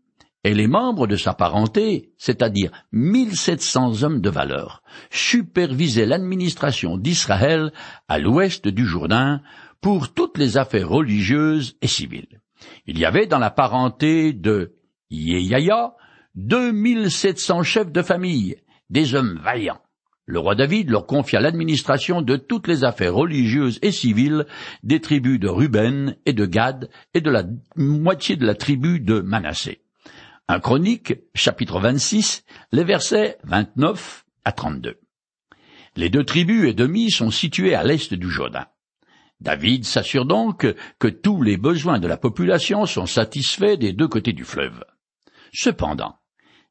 et 0.44 0.54
les 0.54 0.68
membres 0.68 1.06
de 1.06 1.16
sa 1.16 1.34
parenté, 1.34 2.12
c'est-à-dire 2.16 2.70
1700 2.92 4.02
hommes 4.02 4.20
de 4.20 4.30
valeur, 4.30 4.82
supervisaient 5.10 6.06
l'administration 6.06 6.96
d'Israël 6.96 7.72
à 8.08 8.18
l'ouest 8.18 8.68
du 8.68 8.86
Jourdain 8.86 9.42
pour 9.80 10.12
toutes 10.12 10.38
les 10.38 10.56
affaires 10.56 10.88
religieuses 10.88 11.76
et 11.82 11.86
civiles. 11.86 12.40
Il 12.86 12.98
y 12.98 13.04
avait 13.04 13.26
dans 13.26 13.38
la 13.38 13.50
parenté 13.50 14.32
de 14.32 14.74
Yehaya 15.10 15.94
2700 16.34 17.62
chefs 17.62 17.92
de 17.92 18.02
famille, 18.02 18.56
des 18.90 19.14
hommes 19.14 19.40
vaillants. 19.42 19.80
Le 20.26 20.38
roi 20.38 20.54
David 20.54 20.90
leur 20.90 21.06
confia 21.06 21.40
l'administration 21.40 22.20
de 22.20 22.36
toutes 22.36 22.68
les 22.68 22.84
affaires 22.84 23.14
religieuses 23.14 23.78
et 23.80 23.92
civiles 23.92 24.46
des 24.82 25.00
tribus 25.00 25.40
de 25.40 25.48
Ruben 25.48 26.16
et 26.26 26.34
de 26.34 26.44
Gad 26.44 26.90
et 27.14 27.22
de 27.22 27.30
la 27.30 27.44
moitié 27.76 28.36
de 28.36 28.44
la 28.44 28.54
tribu 28.54 29.00
de 29.00 29.20
Manassé. 29.20 29.80
Un 30.46 30.60
chronique, 30.60 31.14
chapitre 31.34 31.80
26, 31.80 32.44
les 32.72 32.84
versets 32.84 33.38
29 33.44 34.26
à 34.44 34.52
32. 34.52 34.98
Les 35.96 36.10
deux 36.10 36.24
tribus 36.24 36.68
et 36.68 36.74
demi 36.74 37.10
sont 37.10 37.30
situées 37.30 37.74
à 37.74 37.82
l'est 37.82 38.12
du 38.12 38.30
Jourdain. 38.30 38.66
David 39.40 39.84
s'assure 39.84 40.24
donc 40.24 40.66
que 40.98 41.08
tous 41.08 41.42
les 41.42 41.56
besoins 41.56 41.98
de 41.98 42.08
la 42.08 42.16
population 42.16 42.86
sont 42.86 43.06
satisfaits 43.06 43.76
des 43.76 43.92
deux 43.92 44.08
côtés 44.08 44.32
du 44.32 44.44
fleuve. 44.44 44.84
Cependant, 45.52 46.16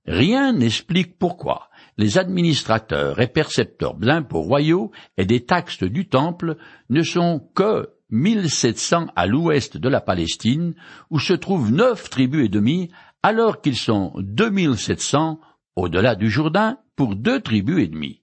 rien 0.06 0.54
n'explique 0.54 1.18
pourquoi 1.18 1.70
les 1.98 2.18
administrateurs 2.18 3.20
et 3.20 3.28
percepteurs 3.28 3.96
d'impôts 3.96 4.42
royaux 4.42 4.92
et 5.18 5.26
des 5.26 5.46
taxes 5.46 5.84
du 5.84 6.08
temple 6.08 6.58
ne 6.90 7.02
sont 7.02 7.50
que 7.56 7.90
1700 8.10 9.08
à 9.16 9.26
l'ouest 9.26 9.78
de 9.78 9.90
la 9.90 10.00
Palestine, 10.00 10.76
où 11.10 11.20
se 11.20 11.34
trouvent 11.34 11.72
neuf 11.72 12.10
tribus 12.10 12.46
et 12.46 12.50
demie, 12.50 12.90
alors 13.24 13.62
qu'ils 13.62 13.78
sont 13.78 14.14
2700 14.18 15.40
au-delà 15.76 16.16
du 16.16 16.30
Jourdain 16.30 16.78
pour 16.96 17.16
deux 17.16 17.42
tribus 17.42 17.84
et 17.84 17.88
demie. 17.88 18.22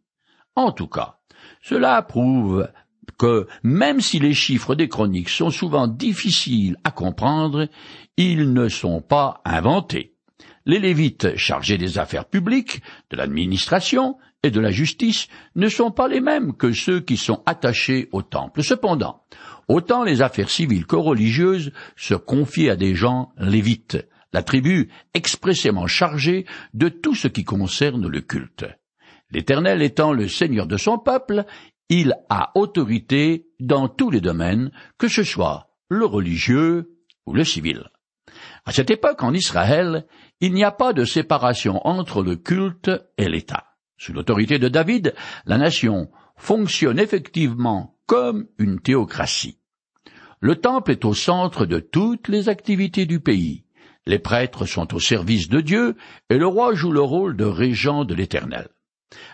En 0.55 0.73
tout 0.73 0.89
cas, 0.89 1.19
cela 1.63 2.01
prouve 2.03 2.69
que 3.19 3.47
même 3.63 4.01
si 4.01 4.19
les 4.19 4.35
chiffres 4.35 4.75
des 4.75 4.89
chroniques 4.89 5.29
sont 5.29 5.51
souvent 5.51 5.89
difficiles 5.89 6.77
à 6.85 6.91
comprendre, 6.91 7.69
ils 8.17 8.53
ne 8.53 8.69
sont 8.69 9.01
pas 9.01 9.41
inventés 9.45 10.15
les 10.67 10.79
Lévites 10.79 11.37
chargés 11.37 11.79
des 11.79 11.99
affaires 11.99 12.25
publiques, 12.25 12.83
de 13.11 13.17
l'administration 13.17 14.17
et 14.43 14.51
de 14.51 14.61
la 14.61 14.71
justice 14.71 15.29
ne 15.57 15.69
sont 15.69 15.91
pas 15.91 16.09
les 16.09 16.21
mêmes 16.21 16.55
que 16.55 16.73
ceux 16.73 17.01
qui 17.01 17.17
sont 17.17 17.43
attachés 17.47 18.09
au 18.13 18.23
temple. 18.23 18.63
Cependant, 18.63 19.23
autant 19.69 20.05
les 20.05 20.23
affaires 20.23 20.51
civiles 20.51 20.87
que 20.87 20.97
religieuses 20.97 21.73
se 21.97 22.15
confiaient 22.15 22.71
à 22.71 22.77
des 22.77 22.95
gens 22.95 23.33
lévites, 23.39 24.07
la 24.33 24.43
tribu 24.43 24.91
expressément 25.13 25.87
chargée 25.87 26.45
de 26.73 26.89
tout 26.89 27.15
ce 27.15 27.29
qui 27.29 27.45
concerne 27.45 28.07
le 28.09 28.21
culte. 28.21 28.67
L'Éternel 29.31 29.83
étant 29.83 30.13
le 30.13 30.29
Seigneur 30.29 30.67
de 30.67 30.77
son 30.77 30.99
peuple, 30.99 31.45
il 31.89 32.15
a 32.29 32.51
autorité 32.55 33.47
dans 33.61 33.89
tous 33.89 34.11
les 34.11 34.21
domaines, 34.21 34.71
que 34.99 35.09
ce 35.09 35.23
soit 35.23 35.69
le 35.89 36.07
religieux 36.07 36.97
ou 37.27 37.35
le 37.35 37.45
civil. 37.45 37.91
À 38.65 38.73
cette 38.73 38.91
époque, 38.91 39.23
en 39.23 39.35
Israël, 39.35 40.07
il 40.41 40.55
n'y 40.55 40.65
a 40.65 40.73
pas 40.73 40.93
de 40.93 41.05
séparation 41.05 41.87
entre 41.87 42.23
le 42.23 42.37
culte 42.37 42.91
et 43.19 43.29
l'État. 43.29 43.65
Sous 43.99 44.13
l'autorité 44.13 44.59
de 44.59 44.69
David, 44.69 45.15
la 45.47 45.59
nation 45.59 46.11
fonctionne 46.37 46.99
effectivement 46.99 47.97
comme 48.07 48.47
une 48.59 48.81
théocratie. 48.81 49.59
Le 50.41 50.57
temple 50.57 50.91
est 50.91 51.05
au 51.05 51.15
centre 51.15 51.65
de 51.65 51.79
toutes 51.79 52.29
les 52.29 52.49
activités 52.49 53.07
du 53.07 53.21
pays. 53.21 53.65
Les 54.07 54.19
prêtres 54.19 54.67
sont 54.67 54.95
au 54.95 55.01
service 55.01 55.49
de 55.49 55.61
Dieu 55.61 55.97
et 56.29 56.37
le 56.37 56.47
roi 56.47 56.75
joue 56.75 56.93
le 56.93 57.01
rôle 57.01 57.37
de 57.37 57.45
régent 57.45 58.05
de 58.05 58.15
l'Éternel. 58.15 58.69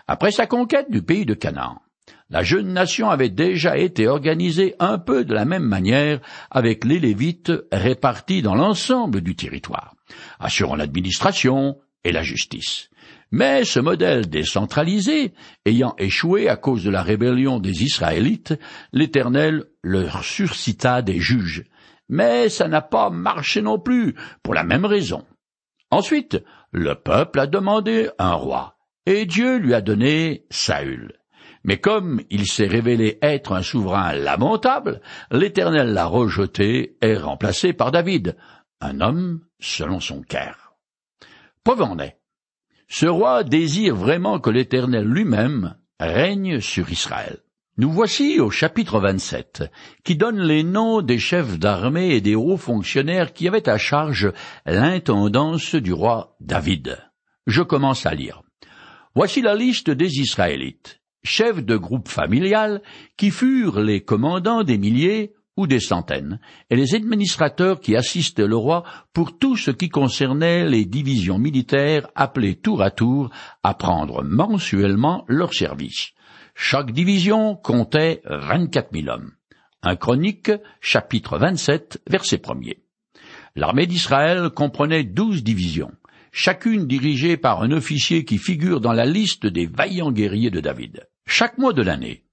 Après 0.07 0.31
sa 0.31 0.47
conquête 0.47 0.89
du 0.89 1.01
pays 1.01 1.25
de 1.25 1.33
Canaan, 1.33 1.81
la 2.29 2.43
jeune 2.43 2.73
nation 2.73 3.09
avait 3.09 3.29
déjà 3.29 3.77
été 3.77 4.07
organisée 4.07 4.75
un 4.79 4.97
peu 4.97 5.25
de 5.25 5.33
la 5.33 5.45
même 5.45 5.65
manière 5.65 6.21
avec 6.49 6.85
les 6.85 6.99
Lévites 6.99 7.51
répartis 7.71 8.41
dans 8.41 8.55
l'ensemble 8.55 9.21
du 9.21 9.35
territoire, 9.35 9.95
assurant 10.39 10.75
l'administration 10.75 11.77
et 12.03 12.11
la 12.11 12.23
justice. 12.23 12.89
Mais 13.31 13.63
ce 13.63 13.79
modèle 13.79 14.29
décentralisé, 14.29 15.33
ayant 15.65 15.95
échoué 15.97 16.49
à 16.49 16.57
cause 16.57 16.83
de 16.83 16.89
la 16.89 17.01
rébellion 17.01 17.59
des 17.59 17.83
Israélites, 17.83 18.53
l'Éternel 18.91 19.65
leur 19.83 20.23
suscita 20.23 21.01
des 21.01 21.19
juges. 21.19 21.63
Mais 22.09 22.49
ça 22.49 22.67
n'a 22.67 22.81
pas 22.81 23.09
marché 23.09 23.61
non 23.61 23.79
plus, 23.79 24.15
pour 24.43 24.53
la 24.53 24.65
même 24.65 24.85
raison. 24.85 25.23
Ensuite, 25.91 26.43
le 26.71 26.95
peuple 26.95 27.39
a 27.39 27.47
demandé 27.47 28.09
un 28.19 28.33
roi, 28.33 28.77
et 29.05 29.25
Dieu 29.25 29.57
lui 29.57 29.73
a 29.73 29.81
donné 29.81 30.45
Saül. 30.49 31.20
Mais 31.63 31.77
comme 31.77 32.21
il 32.29 32.47
s'est 32.47 32.67
révélé 32.67 33.19
être 33.21 33.53
un 33.53 33.61
souverain 33.61 34.13
lamentable, 34.13 35.01
l'Éternel 35.31 35.93
l'a 35.93 36.05
rejeté 36.05 36.97
et 37.01 37.15
remplacé 37.15 37.73
par 37.73 37.91
David, 37.91 38.35
un 38.79 38.99
homme 39.01 39.41
selon 39.59 39.99
son 39.99 40.21
cœur. 40.21 40.75
Preuve 41.63 41.83
en 41.83 41.99
est. 41.99 42.17
Ce 42.87 43.05
roi 43.05 43.43
désire 43.43 43.95
vraiment 43.95 44.39
que 44.39 44.49
l'Éternel 44.49 45.05
lui-même 45.05 45.75
règne 45.99 46.59
sur 46.59 46.91
Israël. 46.91 47.37
Nous 47.77 47.91
voici 47.91 48.39
au 48.39 48.49
chapitre 48.49 48.99
27, 48.99 49.63
qui 50.03 50.15
donne 50.15 50.41
les 50.41 50.63
noms 50.63 51.01
des 51.01 51.19
chefs 51.19 51.57
d'armée 51.57 52.15
et 52.15 52.21
des 52.21 52.35
hauts 52.35 52.57
fonctionnaires 52.57 53.33
qui 53.33 53.47
avaient 53.47 53.69
à 53.69 53.77
charge 53.77 54.33
l'intendance 54.65 55.75
du 55.75 55.93
roi 55.93 56.35
David. 56.41 56.97
Je 57.47 57.61
commence 57.61 58.05
à 58.05 58.13
lire. 58.13 58.41
Voici 59.15 59.41
la 59.41 59.55
liste 59.55 59.89
des 59.89 60.19
Israélites 60.19 61.00
chefs 61.23 61.63
de 61.63 61.77
groupe 61.77 62.07
familial, 62.07 62.81
qui 63.17 63.31
furent 63.31 63.79
les 63.79 64.01
commandants 64.01 64.63
des 64.63 64.77
milliers 64.77 65.33
ou 65.57 65.67
des 65.67 65.79
centaines, 65.79 66.39
et 66.69 66.75
les 66.75 66.95
administrateurs 66.95 67.81
qui 67.81 67.95
assistent 67.95 68.39
le 68.39 68.55
roi 68.55 68.83
pour 69.13 69.37
tout 69.37 69.57
ce 69.57 69.71
qui 69.71 69.89
concernait 69.89 70.67
les 70.67 70.85
divisions 70.85 71.37
militaires 71.37 72.07
appelées 72.15 72.55
tour 72.55 72.81
à 72.81 72.89
tour 72.89 73.29
à 73.63 73.73
prendre 73.73 74.23
mensuellement 74.23 75.25
leur 75.27 75.53
service. 75.53 76.11
Chaque 76.55 76.91
division 76.91 77.55
comptait 77.55 78.21
vingt-quatre 78.25 78.91
mille 78.91 79.09
hommes. 79.09 79.31
Un 79.83 79.95
chronique, 79.95 80.51
chapitre 80.79 81.37
27, 81.37 82.01
verset 82.07 82.37
premier. 82.37 82.83
L'armée 83.55 83.87
d'Israël 83.87 84.49
comprenait 84.51 85.03
douze 85.03 85.43
divisions, 85.43 85.91
chacune 86.31 86.87
dirigée 86.87 87.35
par 87.35 87.61
un 87.61 87.71
officier 87.71 88.23
qui 88.23 88.37
figure 88.37 88.79
dans 88.79 88.93
la 88.93 89.05
liste 89.05 89.45
des 89.45 89.65
vaillants 89.65 90.11
guerriers 90.11 90.51
de 90.51 90.61
David. 90.61 91.07
Chaque 91.33 91.57
mois 91.57 91.71
de 91.71 91.81
l'année, 91.81 92.25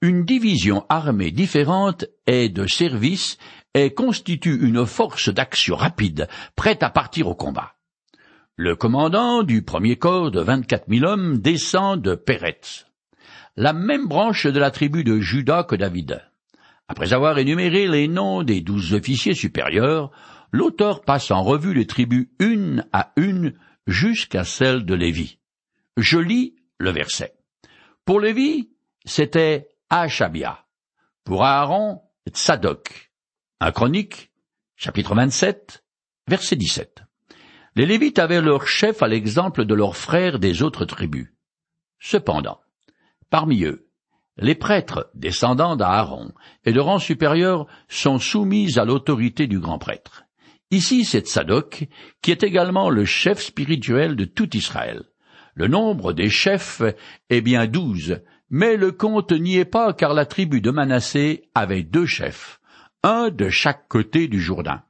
une 0.00 0.24
division 0.24 0.86
armée 0.88 1.32
différente 1.32 2.04
est 2.28 2.50
de 2.50 2.68
service 2.68 3.36
et 3.74 3.92
constitue 3.92 4.64
une 4.64 4.86
force 4.86 5.28
d'action 5.28 5.74
rapide, 5.74 6.28
prête 6.54 6.84
à 6.84 6.88
partir 6.88 7.26
au 7.26 7.34
combat. 7.34 7.74
Le 8.54 8.76
commandant 8.76 9.42
du 9.42 9.62
premier 9.62 9.96
corps 9.96 10.30
de 10.30 10.40
vingt-quatre 10.40 10.86
mille 10.86 11.04
hommes 11.04 11.38
descend 11.38 12.00
de 12.00 12.14
Péretz, 12.14 12.86
la 13.56 13.72
même 13.72 14.06
branche 14.06 14.46
de 14.46 14.60
la 14.60 14.70
tribu 14.70 15.02
de 15.02 15.18
Juda 15.18 15.64
que 15.64 15.74
David. 15.74 16.22
Après 16.86 17.12
avoir 17.12 17.36
énuméré 17.38 17.88
les 17.88 18.06
noms 18.06 18.44
des 18.44 18.60
douze 18.60 18.94
officiers 18.94 19.34
supérieurs, 19.34 20.12
l'auteur 20.52 21.02
passe 21.02 21.32
en 21.32 21.42
revue 21.42 21.74
les 21.74 21.88
tribus 21.88 22.28
une 22.38 22.86
à 22.92 23.10
une 23.16 23.54
jusqu'à 23.88 24.44
celle 24.44 24.84
de 24.84 24.94
Lévi. 24.94 25.38
Je 25.96 26.18
lis 26.18 26.54
le 26.78 26.92
verset. 26.92 27.34
Pour 28.04 28.20
Lévi, 28.20 28.68
c'était 29.06 29.70
Achabia. 29.88 30.66
Pour 31.24 31.42
Aaron, 31.42 32.02
Tsadok. 32.28 33.10
Un 33.60 33.72
chronique, 33.72 34.30
chapitre 34.76 35.14
27, 35.14 35.82
verset 36.28 36.56
17. 36.56 37.02
Les 37.76 37.86
Lévites 37.86 38.18
avaient 38.18 38.42
leur 38.42 38.68
chef 38.68 39.02
à 39.02 39.08
l'exemple 39.08 39.64
de 39.64 39.74
leurs 39.74 39.96
frères 39.96 40.38
des 40.38 40.62
autres 40.62 40.84
tribus. 40.84 41.32
Cependant, 41.98 42.60
parmi 43.30 43.64
eux, 43.64 43.88
les 44.36 44.54
prêtres 44.54 45.10
descendants 45.14 45.76
d'Aaron 45.76 46.34
et 46.66 46.72
de 46.74 46.80
rang 46.80 46.98
supérieur 46.98 47.66
sont 47.88 48.18
soumis 48.18 48.78
à 48.78 48.84
l'autorité 48.84 49.46
du 49.46 49.60
grand 49.60 49.78
prêtre. 49.78 50.24
Ici, 50.70 51.06
c'est 51.06 51.26
Tsadok, 51.26 51.88
qui 52.20 52.32
est 52.32 52.42
également 52.42 52.90
le 52.90 53.06
chef 53.06 53.40
spirituel 53.40 54.14
de 54.14 54.26
tout 54.26 54.54
Israël. 54.54 55.04
Le 55.54 55.68
nombre 55.68 56.12
des 56.12 56.30
chefs 56.30 56.82
est 57.30 57.40
bien 57.40 57.66
douze, 57.66 58.20
mais 58.50 58.76
le 58.76 58.92
compte 58.92 59.32
n'y 59.32 59.56
est 59.56 59.64
pas 59.64 59.92
car 59.92 60.12
la 60.12 60.26
tribu 60.26 60.60
de 60.60 60.70
Manassé 60.70 61.48
avait 61.54 61.84
deux 61.84 62.06
chefs, 62.06 62.60
un 63.02 63.30
de 63.30 63.48
chaque 63.48 63.86
côté 63.88 64.26
du 64.26 64.40
Jourdain. 64.40 64.82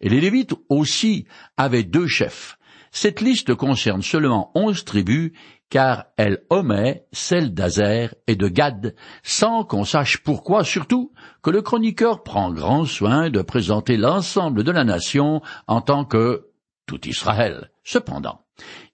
Et 0.00 0.08
les 0.08 0.20
Lévites 0.20 0.54
aussi 0.68 1.26
avaient 1.56 1.84
deux 1.84 2.06
chefs. 2.06 2.58
Cette 2.92 3.20
liste 3.20 3.54
concerne 3.54 4.02
seulement 4.02 4.50
onze 4.54 4.84
tribus, 4.84 5.32
car 5.70 6.06
elle 6.16 6.42
omet 6.50 7.06
celle 7.12 7.54
d'Azer 7.54 8.14
et 8.26 8.36
de 8.36 8.48
Gad, 8.48 8.96
sans 9.22 9.64
qu'on 9.64 9.84
sache 9.84 10.18
pourquoi, 10.18 10.64
surtout 10.64 11.12
que 11.42 11.50
le 11.50 11.62
chroniqueur 11.62 12.24
prend 12.24 12.52
grand 12.52 12.84
soin 12.84 13.30
de 13.30 13.40
présenter 13.40 13.96
l'ensemble 13.96 14.64
de 14.64 14.72
la 14.72 14.84
nation 14.84 15.40
en 15.68 15.80
tant 15.80 16.04
que 16.04 16.48
tout 16.86 17.06
Israël, 17.06 17.70
Cependant, 17.84 18.44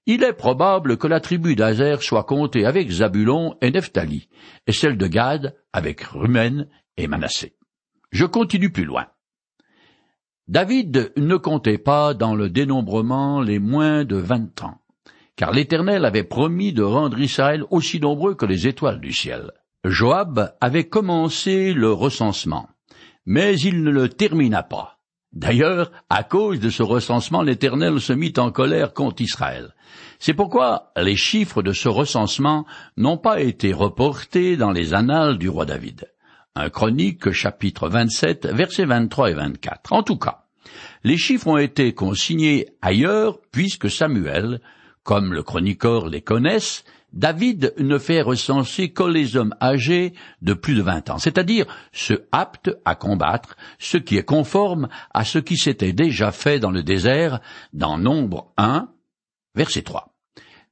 il 0.06 0.22
est 0.22 0.32
probable 0.32 0.96
que 0.96 1.08
la 1.08 1.20
tribu 1.20 1.56
d'Azer 1.56 2.02
soit 2.02 2.24
comptée 2.24 2.64
avec 2.64 2.90
Zabulon 2.90 3.56
et 3.60 3.70
Nephtali, 3.70 4.28
et 4.66 4.72
celle 4.72 4.96
de 4.96 5.06
Gad 5.06 5.56
avec 5.72 6.02
Rumen 6.02 6.68
et 6.96 7.08
Manassé. 7.08 7.56
Je 8.12 8.24
continue 8.24 8.70
plus 8.70 8.84
loin. 8.84 9.06
David 10.48 11.12
ne 11.16 11.36
comptait 11.36 11.78
pas 11.78 12.14
dans 12.14 12.36
le 12.36 12.48
dénombrement 12.48 13.40
les 13.40 13.58
moins 13.58 14.04
de 14.04 14.16
vingt 14.16 14.62
ans, 14.62 14.78
car 15.34 15.50
l'Éternel 15.50 16.04
avait 16.04 16.22
promis 16.22 16.72
de 16.72 16.84
rendre 16.84 17.18
Israël 17.18 17.64
aussi 17.70 17.98
nombreux 17.98 18.36
que 18.36 18.46
les 18.46 18.68
étoiles 18.68 19.00
du 19.00 19.12
ciel. 19.12 19.50
Joab 19.84 20.54
avait 20.60 20.88
commencé 20.88 21.74
le 21.74 21.92
recensement, 21.92 22.68
mais 23.24 23.58
il 23.58 23.82
ne 23.82 23.90
le 23.90 24.08
termina 24.08 24.62
pas. 24.62 25.00
D'ailleurs, 25.32 25.90
à 26.08 26.22
cause 26.22 26.60
de 26.60 26.70
ce 26.70 26.82
recensement, 26.82 27.42
l'Éternel 27.42 28.00
se 28.00 28.12
mit 28.12 28.32
en 28.38 28.52
colère 28.52 28.94
contre 28.94 29.22
Israël. 29.22 29.74
C'est 30.26 30.34
pourquoi 30.34 30.90
les 30.96 31.14
chiffres 31.14 31.62
de 31.62 31.72
ce 31.72 31.88
recensement 31.88 32.66
n'ont 32.96 33.16
pas 33.16 33.40
été 33.40 33.72
reportés 33.72 34.56
dans 34.56 34.72
les 34.72 34.92
annales 34.92 35.38
du 35.38 35.48
roi 35.48 35.66
David. 35.66 36.12
Un 36.56 36.68
chronique 36.68 37.30
chapitre 37.30 37.88
27 37.88 38.46
versets 38.46 38.86
23 38.86 39.30
et 39.30 39.34
24. 39.34 39.92
En 39.92 40.02
tout 40.02 40.18
cas, 40.18 40.46
les 41.04 41.16
chiffres 41.16 41.46
ont 41.46 41.58
été 41.58 41.94
consignés 41.94 42.66
ailleurs 42.82 43.38
puisque 43.52 43.88
Samuel, 43.88 44.60
comme 45.04 45.32
le 45.32 45.44
chroniqueur 45.44 46.08
les 46.08 46.22
connaisse, 46.22 46.82
David 47.12 47.72
ne 47.78 47.96
fait 47.96 48.20
recenser 48.20 48.88
que 48.88 49.04
les 49.04 49.36
hommes 49.36 49.54
âgés 49.62 50.12
de 50.42 50.54
plus 50.54 50.74
de 50.74 50.82
vingt 50.82 51.08
ans, 51.08 51.18
c'est-à-dire 51.18 51.66
ceux 51.92 52.26
aptes 52.32 52.76
à 52.84 52.96
combattre, 52.96 53.56
ce 53.78 53.96
qui 53.96 54.16
est 54.16 54.24
conforme 54.24 54.88
à 55.14 55.24
ce 55.24 55.38
qui 55.38 55.56
s'était 55.56 55.92
déjà 55.92 56.32
fait 56.32 56.58
dans 56.58 56.72
le 56.72 56.82
désert, 56.82 57.38
dans 57.72 57.96
Nombre 57.96 58.52
1, 58.56 58.88
verset 59.54 59.82
3. 59.82 60.15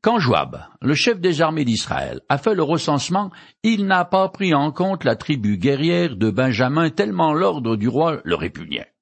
Quand 0.05 0.19
Joab, 0.19 0.61
le 0.83 0.95
chef 0.95 1.19
des 1.19 1.41
armées 1.41 1.65
d'Israël, 1.65 2.21
a 2.29 2.37
fait 2.37 2.55
le 2.55 2.63
recensement, 2.63 3.31
il 3.63 3.87
n'a 3.87 4.05
pas 4.05 4.29
pris 4.29 4.53
en 4.53 4.71
compte 4.71 5.03
la 5.03 5.17
tribu 5.17 5.57
guerrière 5.57 6.17
de 6.17 6.29
Benjamin 6.29 6.91
tellement 6.91 7.33
l'ordre 7.33 7.75
du 7.75 7.89
roi 7.89 8.21
le 8.23 8.35
répugnait. 8.35 8.93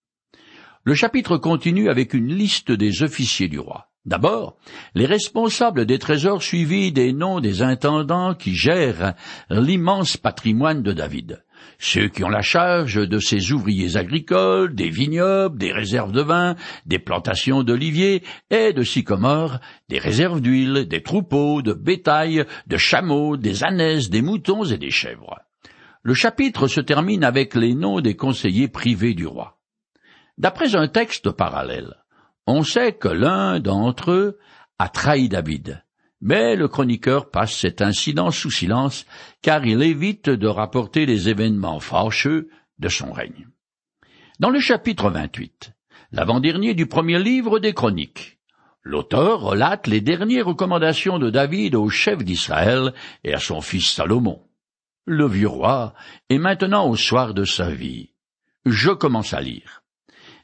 Le 0.85 0.94
chapitre 0.94 1.38
continue 1.38 1.88
avec 1.90 2.14
une 2.14 2.28
liste 2.28 2.71
des 2.71 3.02
officiers 3.02 3.49
du 3.49 3.59
roi. 3.59 3.88
D'abord, 4.04 4.56
les 4.94 5.06
responsables 5.06 5.87
des 5.87 5.99
trésors 5.99 6.40
suivis 6.40 6.92
des 6.92 7.12
noms 7.12 7.40
des 7.40 7.62
intendants 7.62 8.37
qui 8.37 8.54
gèrent 8.54 9.14
l'immense 9.50 10.16
patrimoine 10.16 10.85
de 10.85 10.92
David 10.92 11.42
ceux 11.78 12.09
qui 12.09 12.25
ont 12.25 12.28
la 12.28 12.42
charge 12.42 12.95
de 12.95 13.19
ces 13.19 13.52
ouvriers 13.52 13.97
agricoles, 13.97 14.75
des 14.75 14.88
vignobles, 14.88 15.59
des 15.59 15.73
réserves 15.73 16.12
de 16.12 16.23
vin, 16.23 16.57
des 16.87 16.99
plantations 16.99 17.62
d'oliviers 17.62 18.23
et 18.50 18.73
de 18.73 18.83
sycomores, 18.83 19.59
des 19.88 19.99
réserves 19.99 20.40
d'huile, 20.40 20.87
des 20.87 21.02
troupeaux, 21.02 21.62
de 21.62 21.73
bétail, 21.73 22.45
de 22.66 22.76
chameaux, 22.76 23.37
des 23.37 23.64
ânesses, 23.64 24.11
des 24.11 24.23
moutons 24.23 24.64
et 24.64 24.78
des 24.78 24.90
chèvres. 24.90 25.40
Le 26.02 26.14
chapitre 26.14 26.66
se 26.66 26.81
termine 26.81 27.25
avec 27.25 27.54
les 27.54 27.75
noms 27.75 28.00
des 28.00 28.16
conseillers 28.16 28.69
privés 28.69 29.14
du 29.14 29.26
roi. 29.26 29.59
D'après 30.38 30.75
un 30.75 30.88
texte 30.88 31.31
parallèle, 31.31 31.95
on 32.47 32.64
sait 32.64 32.92
que 32.92 33.09
l'un 33.09 33.61
d'entre 33.61 34.11
eux 34.11 34.38
a 34.78 34.88
trahi 34.88 35.28
David, 35.28 35.85
mais 36.23 36.55
le 36.55 36.69
chroniqueur 36.69 37.31
passe 37.31 37.52
cet 37.52 37.83
incident 37.83 38.31
sous 38.31 38.50
silence, 38.50 39.05
car 39.43 39.67
il 39.67 39.83
évite 39.83 40.31
de 40.31 40.47
rapporter 40.47 41.05
les 41.05 41.29
événements 41.29 41.81
fâcheux 41.81 42.49
de 42.79 42.88
son 42.88 43.12
règne. 43.12 43.49
Dans 44.38 44.50
le 44.50 44.61
chapitre 44.61 45.11
28, 45.11 45.73
l'avant-dernier 46.12 46.75
du 46.75 46.87
premier 46.87 47.19
livre 47.19 47.59
des 47.59 47.75
chroniques, 47.75 48.38
l'auteur 48.83 49.41
relate 49.41 49.88
les 49.88 50.00
dernières 50.00 50.47
recommandations 50.47 51.19
de 51.19 51.29
David 51.29 51.75
au 51.75 51.88
chef 51.88 52.25
d'Israël 52.25 52.95
et 53.25 53.35
à 53.35 53.38
son 53.38 53.61
fils 53.61 53.91
Salomon. 53.91 54.43
Le 55.05 55.26
vieux 55.26 55.49
roi 55.49 55.93
est 56.31 56.38
maintenant 56.38 56.88
au 56.88 56.95
soir 56.95 57.35
de 57.35 57.45
sa 57.45 57.69
vie. 57.71 58.11
Je 58.64 58.91
commence 58.91 59.35
à 59.35 59.41
lire. 59.41 59.83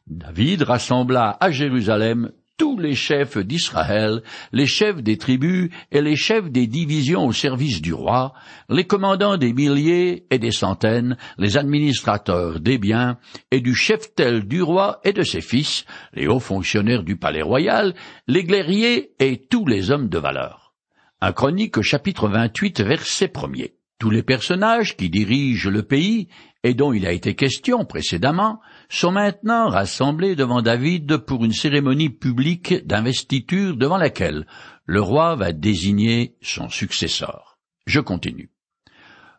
David 0.08 0.62
rassembla 0.62 1.36
à 1.38 1.52
Jérusalem 1.52 2.32
tous 2.58 2.76
les 2.78 2.94
chefs 2.94 3.38
d'Israël, 3.38 4.22
les 4.52 4.66
chefs 4.66 5.02
des 5.02 5.16
tribus 5.16 5.70
et 5.90 6.02
les 6.02 6.16
chefs 6.16 6.50
des 6.50 6.66
divisions 6.66 7.24
au 7.24 7.32
service 7.32 7.80
du 7.80 7.94
roi, 7.94 8.34
les 8.68 8.84
commandants 8.84 9.38
des 9.38 9.52
milliers 9.52 10.26
et 10.30 10.38
des 10.38 10.50
centaines, 10.50 11.16
les 11.38 11.56
administrateurs 11.56 12.60
des 12.60 12.76
biens, 12.76 13.16
et 13.50 13.60
du 13.60 13.74
chef-tel 13.74 14.46
du 14.46 14.60
roi 14.60 15.00
et 15.04 15.12
de 15.12 15.22
ses 15.22 15.40
fils, 15.40 15.86
les 16.12 16.26
hauts 16.26 16.40
fonctionnaires 16.40 17.04
du 17.04 17.16
palais 17.16 17.42
royal, 17.42 17.94
les 18.26 18.44
guerriers 18.44 19.12
et 19.20 19.38
tous 19.38 19.64
les 19.64 19.90
hommes 19.90 20.08
de 20.08 20.18
valeur. 20.18 20.74
Un 21.20 21.32
chronique 21.32 21.80
chapitre 21.82 22.28
28 22.28 22.80
verset 22.82 23.32
1 23.36 23.66
Tous 23.98 24.10
les 24.10 24.22
personnages 24.22 24.96
qui 24.96 25.10
dirigent 25.10 25.70
le 25.70 25.82
pays 25.82 26.28
et 26.64 26.74
dont 26.74 26.92
il 26.92 27.06
a 27.06 27.12
été 27.12 27.34
question 27.34 27.84
précédemment, 27.84 28.60
sont 28.88 29.12
maintenant 29.12 29.68
rassemblés 29.68 30.34
devant 30.34 30.62
David 30.62 31.18
pour 31.18 31.44
une 31.44 31.52
cérémonie 31.52 32.10
publique 32.10 32.86
d'investiture 32.86 33.76
devant 33.76 33.98
laquelle 33.98 34.46
le 34.86 35.00
roi 35.00 35.34
va 35.36 35.52
désigner 35.52 36.36
son 36.40 36.68
successeur. 36.68 37.58
Je 37.86 38.00
continue. 38.00 38.50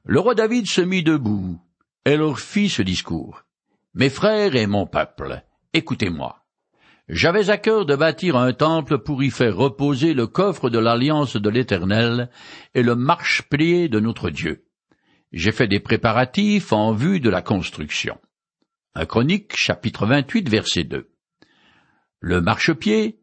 Le 0.05 0.19
roi 0.19 0.35
David 0.35 0.67
se 0.67 0.81
mit 0.81 1.03
debout 1.03 1.59
et 2.05 2.15
leur 2.15 2.39
fit 2.39 2.69
ce 2.69 2.81
discours. 2.81 3.43
Mes 3.93 4.09
frères 4.09 4.55
et 4.55 4.67
mon 4.67 4.85
peuple, 4.85 5.43
écoutez-moi. 5.73 6.45
J'avais 7.07 7.49
à 7.49 7.57
cœur 7.57 7.87
de 7.87 7.95
bâtir 7.95 8.37
un 8.37 8.53
temple 8.53 8.99
pour 8.99 9.23
y 9.23 9.31
faire 9.31 9.57
reposer 9.57 10.13
le 10.13 10.27
coffre 10.27 10.69
de 10.69 10.77
l'alliance 10.77 11.35
de 11.35 11.49
l'Éternel 11.49 12.29
et 12.75 12.83
le 12.83 12.95
marchepied 12.95 13.89
de 13.89 13.99
notre 13.99 14.29
Dieu 14.29 14.65
j'ai 15.31 15.51
fait 15.51 15.67
des 15.67 15.79
préparatifs 15.79 16.73
en 16.73 16.93
vue 16.93 17.19
de 17.19 17.29
la 17.29 17.41
construction. 17.41 18.17
Un 18.99 19.05
chronique, 19.05 19.53
chapitre 19.55 20.05
28, 20.05 20.49
verset 20.49 20.83
2. 20.83 21.09
Le 22.19 22.41
marchepied 22.41 23.21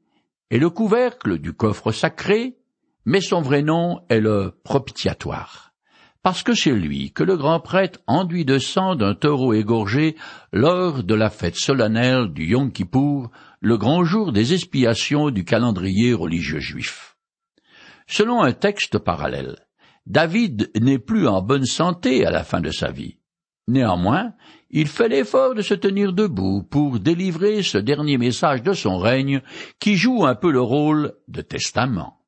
est 0.50 0.58
le 0.58 0.70
couvercle 0.70 1.36
du 1.38 1.52
coffre 1.52 1.92
sacré, 1.92 2.56
mais 3.04 3.20
son 3.20 3.42
vrai 3.42 3.60
nom 3.60 4.00
est 4.08 4.20
le 4.20 4.58
propitiatoire, 4.64 5.74
parce 6.22 6.42
que 6.42 6.54
c'est 6.54 6.72
lui 6.72 7.12
que 7.12 7.22
le 7.22 7.36
grand 7.36 7.60
prêtre 7.60 8.00
enduit 8.06 8.46
de 8.46 8.56
sang 8.56 8.94
d'un 8.94 9.14
taureau 9.14 9.52
égorgé 9.52 10.16
lors 10.50 11.04
de 11.04 11.14
la 11.14 11.28
fête 11.28 11.56
solennelle 11.56 12.32
du 12.32 12.46
Yom 12.46 12.72
Kippour, 12.72 13.30
le 13.60 13.76
grand 13.76 14.02
jour 14.02 14.32
des 14.32 14.54
expiations 14.54 15.28
du 15.28 15.44
calendrier 15.44 16.14
religieux 16.14 16.60
juif. 16.60 17.18
Selon 18.06 18.40
un 18.40 18.54
texte 18.54 18.96
parallèle, 18.96 19.66
David 20.06 20.70
n'est 20.80 20.98
plus 20.98 21.28
en 21.28 21.42
bonne 21.42 21.66
santé 21.66 22.24
à 22.24 22.30
la 22.30 22.44
fin 22.44 22.62
de 22.62 22.70
sa 22.70 22.90
vie. 22.90 23.18
Néanmoins, 23.68 24.32
il 24.70 24.88
fait 24.88 25.08
l'effort 25.08 25.54
de 25.54 25.62
se 25.62 25.74
tenir 25.74 26.12
debout 26.12 26.62
pour 26.62 26.98
délivrer 26.98 27.62
ce 27.62 27.78
dernier 27.78 28.18
message 28.18 28.62
de 28.62 28.72
son 28.72 28.98
règne 28.98 29.42
qui 29.78 29.96
joue 29.96 30.26
un 30.26 30.34
peu 30.34 30.50
le 30.50 30.60
rôle 30.60 31.14
de 31.28 31.40
testament. 31.40 32.20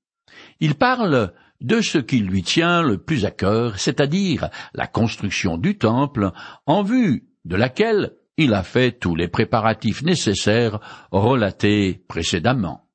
Il 0.61 0.77
parle 0.77 1.33
de 1.61 1.81
ce 1.81 1.99
qui 1.99 2.21
lui 2.21 2.43
tient 2.43 2.83
le 2.83 2.99
plus 2.99 3.25
à 3.25 3.31
cœur, 3.31 3.79
c'est-à-dire 3.79 4.49
la 4.75 4.87
construction 4.87 5.59
du 5.59 5.77
temple, 5.77 6.31
en 6.67 6.83
vue 6.83 7.29
de 7.45 7.57
laquelle 7.57 8.15
il 8.37 8.55
a 8.55 8.63
fait 8.63 8.93
tous 8.93 9.17
les 9.17 9.29
préparatifs 9.29 10.03
nécessaires 10.03 10.79
relatés 11.11 12.05
précédemment. 12.07 12.89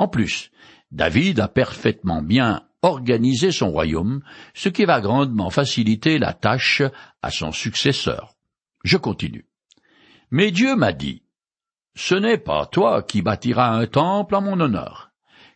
En 0.00 0.08
plus, 0.08 0.50
David 0.90 1.38
a 1.38 1.48
parfaitement 1.48 2.22
bien 2.22 2.62
organiser 2.82 3.52
son 3.52 3.70
royaume, 3.70 4.22
ce 4.54 4.68
qui 4.68 4.84
va 4.84 5.00
grandement 5.00 5.50
faciliter 5.50 6.18
la 6.18 6.32
tâche 6.32 6.82
à 7.22 7.30
son 7.30 7.52
successeur. 7.52 8.37
Je 8.84 8.96
continue. 8.96 9.46
Mais 10.30 10.50
Dieu 10.50 10.76
m'a 10.76 10.92
dit, 10.92 11.22
Ce 11.94 12.14
n'est 12.14 12.38
pas 12.38 12.66
toi 12.66 13.02
qui 13.02 13.22
bâtiras 13.22 13.70
un 13.70 13.86
temple 13.86 14.34
en 14.34 14.42
mon 14.42 14.60
honneur, 14.60 15.10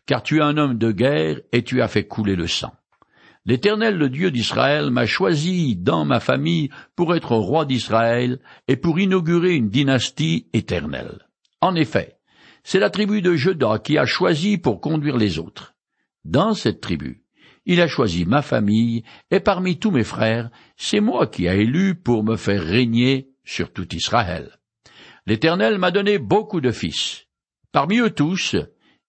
car 0.06 0.22
tu 0.22 0.38
es 0.38 0.42
un 0.42 0.56
homme 0.56 0.78
de 0.78 0.92
guerre 0.92 1.40
et 1.52 1.62
tu 1.62 1.82
as 1.82 1.88
fait 1.88 2.06
couler 2.06 2.36
le 2.36 2.46
sang. 2.46 2.72
L'Éternel, 3.44 3.96
le 3.96 4.08
Dieu 4.08 4.30
d'Israël, 4.30 4.90
m'a 4.90 5.06
choisi 5.06 5.74
dans 5.74 6.04
ma 6.04 6.20
famille 6.20 6.70
pour 6.94 7.14
être 7.16 7.34
roi 7.34 7.64
d'Israël 7.64 8.40
et 8.68 8.76
pour 8.76 9.00
inaugurer 9.00 9.54
une 9.54 9.68
dynastie 9.68 10.46
éternelle. 10.52 11.26
En 11.60 11.74
effet, 11.74 12.18
c'est 12.62 12.78
la 12.78 12.90
tribu 12.90 13.20
de 13.20 13.34
Juda 13.34 13.80
qui 13.80 13.98
a 13.98 14.06
choisi 14.06 14.58
pour 14.58 14.80
conduire 14.80 15.16
les 15.16 15.40
autres. 15.40 15.74
Dans 16.24 16.54
cette 16.54 16.80
tribu, 16.80 17.21
il 17.64 17.80
a 17.80 17.86
choisi 17.86 18.24
ma 18.24 18.42
famille, 18.42 19.04
et 19.30 19.40
parmi 19.40 19.78
tous 19.78 19.90
mes 19.90 20.04
frères, 20.04 20.50
c'est 20.76 21.00
moi 21.00 21.26
qui 21.26 21.48
a 21.48 21.54
élu 21.54 21.94
pour 21.94 22.24
me 22.24 22.36
faire 22.36 22.62
régner 22.62 23.28
sur 23.44 23.72
tout 23.72 23.94
Israël. 23.94 24.58
L'Éternel 25.26 25.78
m'a 25.78 25.90
donné 25.90 26.18
beaucoup 26.18 26.60
de 26.60 26.72
fils. 26.72 27.26
Parmi 27.70 27.98
eux 27.98 28.10
tous, 28.10 28.56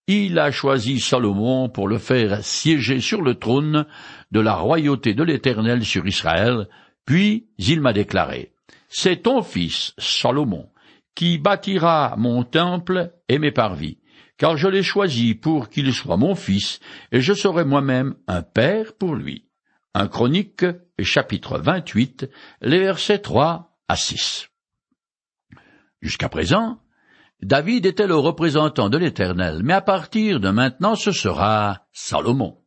il 0.08 0.38
a 0.38 0.52
choisi 0.52 1.00
Salomon 1.00 1.70
pour 1.70 1.88
le 1.88 1.98
faire 1.98 2.44
siéger 2.44 3.00
sur 3.00 3.22
le 3.22 3.36
trône 3.36 3.86
de 4.32 4.40
la 4.40 4.54
royauté 4.54 5.14
de 5.14 5.24
l'Éternel 5.24 5.84
sur 5.84 6.06
Israël, 6.06 6.68
puis 7.06 7.48
il 7.58 7.82
m'a 7.82 7.94
déclaré, 7.94 8.54
C'est 8.90 9.24
ton 9.24 9.42
fils, 9.42 9.94
Salomon, 9.98 10.70
qui 11.16 11.38
bâtira 11.38 12.16
mon 12.18 12.44
temple 12.44 13.14
et 13.30 13.40
mes 13.40 13.52
parvis, 13.52 13.98
car 14.38 14.58
je 14.58 14.68
l'ai 14.68 14.84
choisi 14.84 15.36
pour 15.36 15.70
qu'il 15.70 15.94
soit 15.94 16.18
mon 16.18 16.36
fils, 16.36 16.80
et 17.12 17.22
je 17.22 17.34
serai 17.34 17.66
moi-même 17.66 18.16
un 18.28 18.42
père 18.42 18.94
pour 18.94 19.16
lui. 19.16 19.48
Chronique, 20.08 20.66
chapitre 21.00 21.60
28, 21.60 22.30
les 22.62 22.80
versets 22.80 23.20
3 23.20 23.78
à 23.88 23.96
6. 23.96 24.50
Jusqu'à 26.02 26.30
présent, 26.30 26.80
David 27.42 27.86
était 27.86 28.08
le 28.08 28.16
représentant 28.16 28.90
de 28.90 28.98
l'Éternel, 28.98 29.62
mais 29.64 29.74
à 29.74 29.82
partir 29.82 30.40
de 30.40 30.50
maintenant 30.50 30.96
ce 30.96 31.12
sera 31.12 31.86
Salomon. 31.92 32.58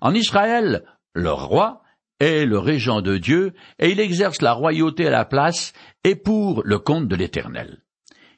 En 0.00 0.14
Israël, 0.14 0.84
le 1.14 1.30
roi 1.30 1.82
est 2.18 2.44
le 2.44 2.58
régent 2.58 3.02
de 3.02 3.18
Dieu, 3.18 3.54
et 3.78 3.90
il 3.90 4.00
exerce 4.00 4.42
la 4.42 4.52
royauté 4.52 5.06
à 5.06 5.10
la 5.10 5.24
place 5.24 5.72
et 6.02 6.16
pour 6.16 6.62
le 6.64 6.78
compte 6.78 7.06
de 7.06 7.16
l'Éternel. 7.16 7.83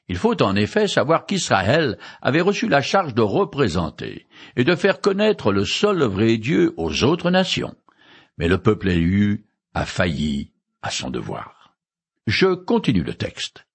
Il 0.08 0.16
faut 0.16 0.40
en 0.42 0.54
effet 0.54 0.86
savoir 0.86 1.26
qu'Israël 1.26 1.98
avait 2.22 2.40
reçu 2.40 2.68
la 2.68 2.80
charge 2.80 3.14
de 3.14 3.22
représenter 3.22 4.26
et 4.56 4.64
de 4.64 4.76
faire 4.76 5.00
connaître 5.00 5.52
le 5.52 5.64
seul 5.64 6.02
vrai 6.04 6.36
Dieu 6.36 6.74
aux 6.76 7.02
autres 7.02 7.30
nations. 7.30 7.74
Mais 8.38 8.48
le 8.48 8.58
peuple 8.58 8.88
élu 8.88 9.46
a 9.74 9.84
failli 9.84 10.52
à 10.82 10.90
son 10.90 11.10
devoir. 11.10 11.74
Je 12.26 12.54
continue 12.54 13.02
le 13.02 13.14
texte. 13.14 13.66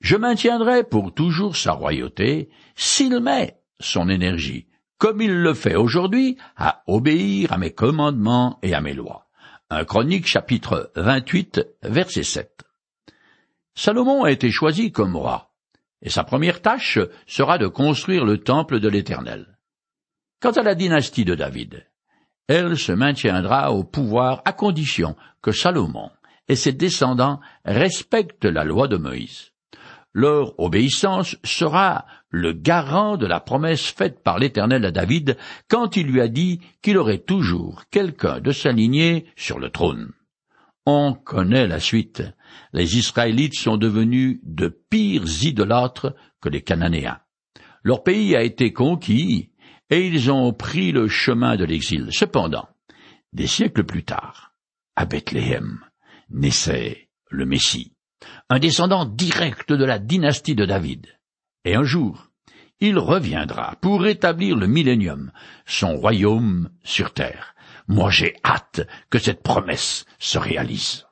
Je 0.00 0.16
maintiendrai 0.16 0.84
pour 0.84 1.12
toujours 1.12 1.56
sa 1.56 1.72
royauté 1.72 2.50
s'il 2.76 3.18
met 3.20 3.58
son 3.80 4.08
énergie, 4.08 4.68
comme 4.98 5.20
il 5.20 5.32
le 5.42 5.54
fait 5.54 5.74
aujourd'hui, 5.74 6.36
à 6.56 6.82
obéir 6.86 7.52
à 7.52 7.58
mes 7.58 7.72
commandements 7.72 8.58
et 8.62 8.74
à 8.74 8.80
mes 8.80 8.94
lois. 8.94 9.26
Un 9.70 9.84
chronique 9.84 10.26
chapitre 10.26 10.92
28 10.96 11.60
verset 11.82 12.22
7. 12.22 12.67
Salomon 13.78 14.24
a 14.24 14.32
été 14.32 14.50
choisi 14.50 14.90
comme 14.90 15.14
roi, 15.14 15.52
et 16.02 16.10
sa 16.10 16.24
première 16.24 16.62
tâche 16.62 16.98
sera 17.28 17.58
de 17.58 17.68
construire 17.68 18.24
le 18.24 18.38
temple 18.38 18.80
de 18.80 18.88
l'Éternel. 18.88 19.56
Quant 20.42 20.50
à 20.50 20.64
la 20.64 20.74
dynastie 20.74 21.24
de 21.24 21.36
David, 21.36 21.86
elle 22.48 22.76
se 22.76 22.90
maintiendra 22.90 23.70
au 23.70 23.84
pouvoir 23.84 24.42
à 24.44 24.52
condition 24.52 25.14
que 25.42 25.52
Salomon 25.52 26.10
et 26.48 26.56
ses 26.56 26.72
descendants 26.72 27.38
respectent 27.64 28.46
la 28.46 28.64
loi 28.64 28.88
de 28.88 28.96
Moïse. 28.96 29.52
Leur 30.12 30.58
obéissance 30.58 31.36
sera 31.44 32.04
le 32.30 32.54
garant 32.54 33.16
de 33.16 33.26
la 33.26 33.38
promesse 33.38 33.86
faite 33.86 34.24
par 34.24 34.40
l'Éternel 34.40 34.84
à 34.86 34.90
David 34.90 35.36
quand 35.68 35.96
il 35.96 36.08
lui 36.08 36.20
a 36.20 36.26
dit 36.26 36.60
qu'il 36.82 36.98
aurait 36.98 37.18
toujours 37.18 37.84
quelqu'un 37.92 38.40
de 38.40 38.50
sa 38.50 38.72
lignée 38.72 39.26
sur 39.36 39.60
le 39.60 39.70
trône. 39.70 40.10
On 40.84 41.14
connaît 41.14 41.68
la 41.68 41.78
suite. 41.78 42.24
Les 42.72 42.98
Israélites 42.98 43.58
sont 43.58 43.76
devenus 43.76 44.40
de 44.42 44.68
pires 44.68 45.24
idolâtres 45.42 46.14
que 46.40 46.48
les 46.48 46.62
Cananéens. 46.62 47.20
Leur 47.82 48.02
pays 48.02 48.36
a 48.36 48.42
été 48.42 48.72
conquis 48.72 49.52
et 49.90 50.06
ils 50.06 50.30
ont 50.30 50.52
pris 50.52 50.92
le 50.92 51.08
chemin 51.08 51.56
de 51.56 51.64
l'exil. 51.64 52.08
Cependant, 52.10 52.68
des 53.32 53.46
siècles 53.46 53.84
plus 53.84 54.04
tard, 54.04 54.52
à 54.96 55.04
Bethléem, 55.04 55.80
naissait 56.30 57.08
le 57.30 57.46
Messie, 57.46 57.94
un 58.50 58.58
descendant 58.58 59.04
direct 59.04 59.72
de 59.72 59.84
la 59.84 59.98
dynastie 59.98 60.54
de 60.54 60.66
David. 60.66 61.06
Et 61.64 61.74
un 61.74 61.84
jour, 61.84 62.28
il 62.80 62.98
reviendra 62.98 63.76
pour 63.80 64.06
établir 64.06 64.56
le 64.56 64.66
millénium, 64.66 65.32
son 65.66 65.96
royaume 65.96 66.70
sur 66.84 67.12
terre. 67.12 67.54
Moi 67.88 68.10
j'ai 68.10 68.36
hâte 68.44 68.86
que 69.10 69.18
cette 69.18 69.42
promesse 69.42 70.04
se 70.18 70.38
réalise. 70.38 71.07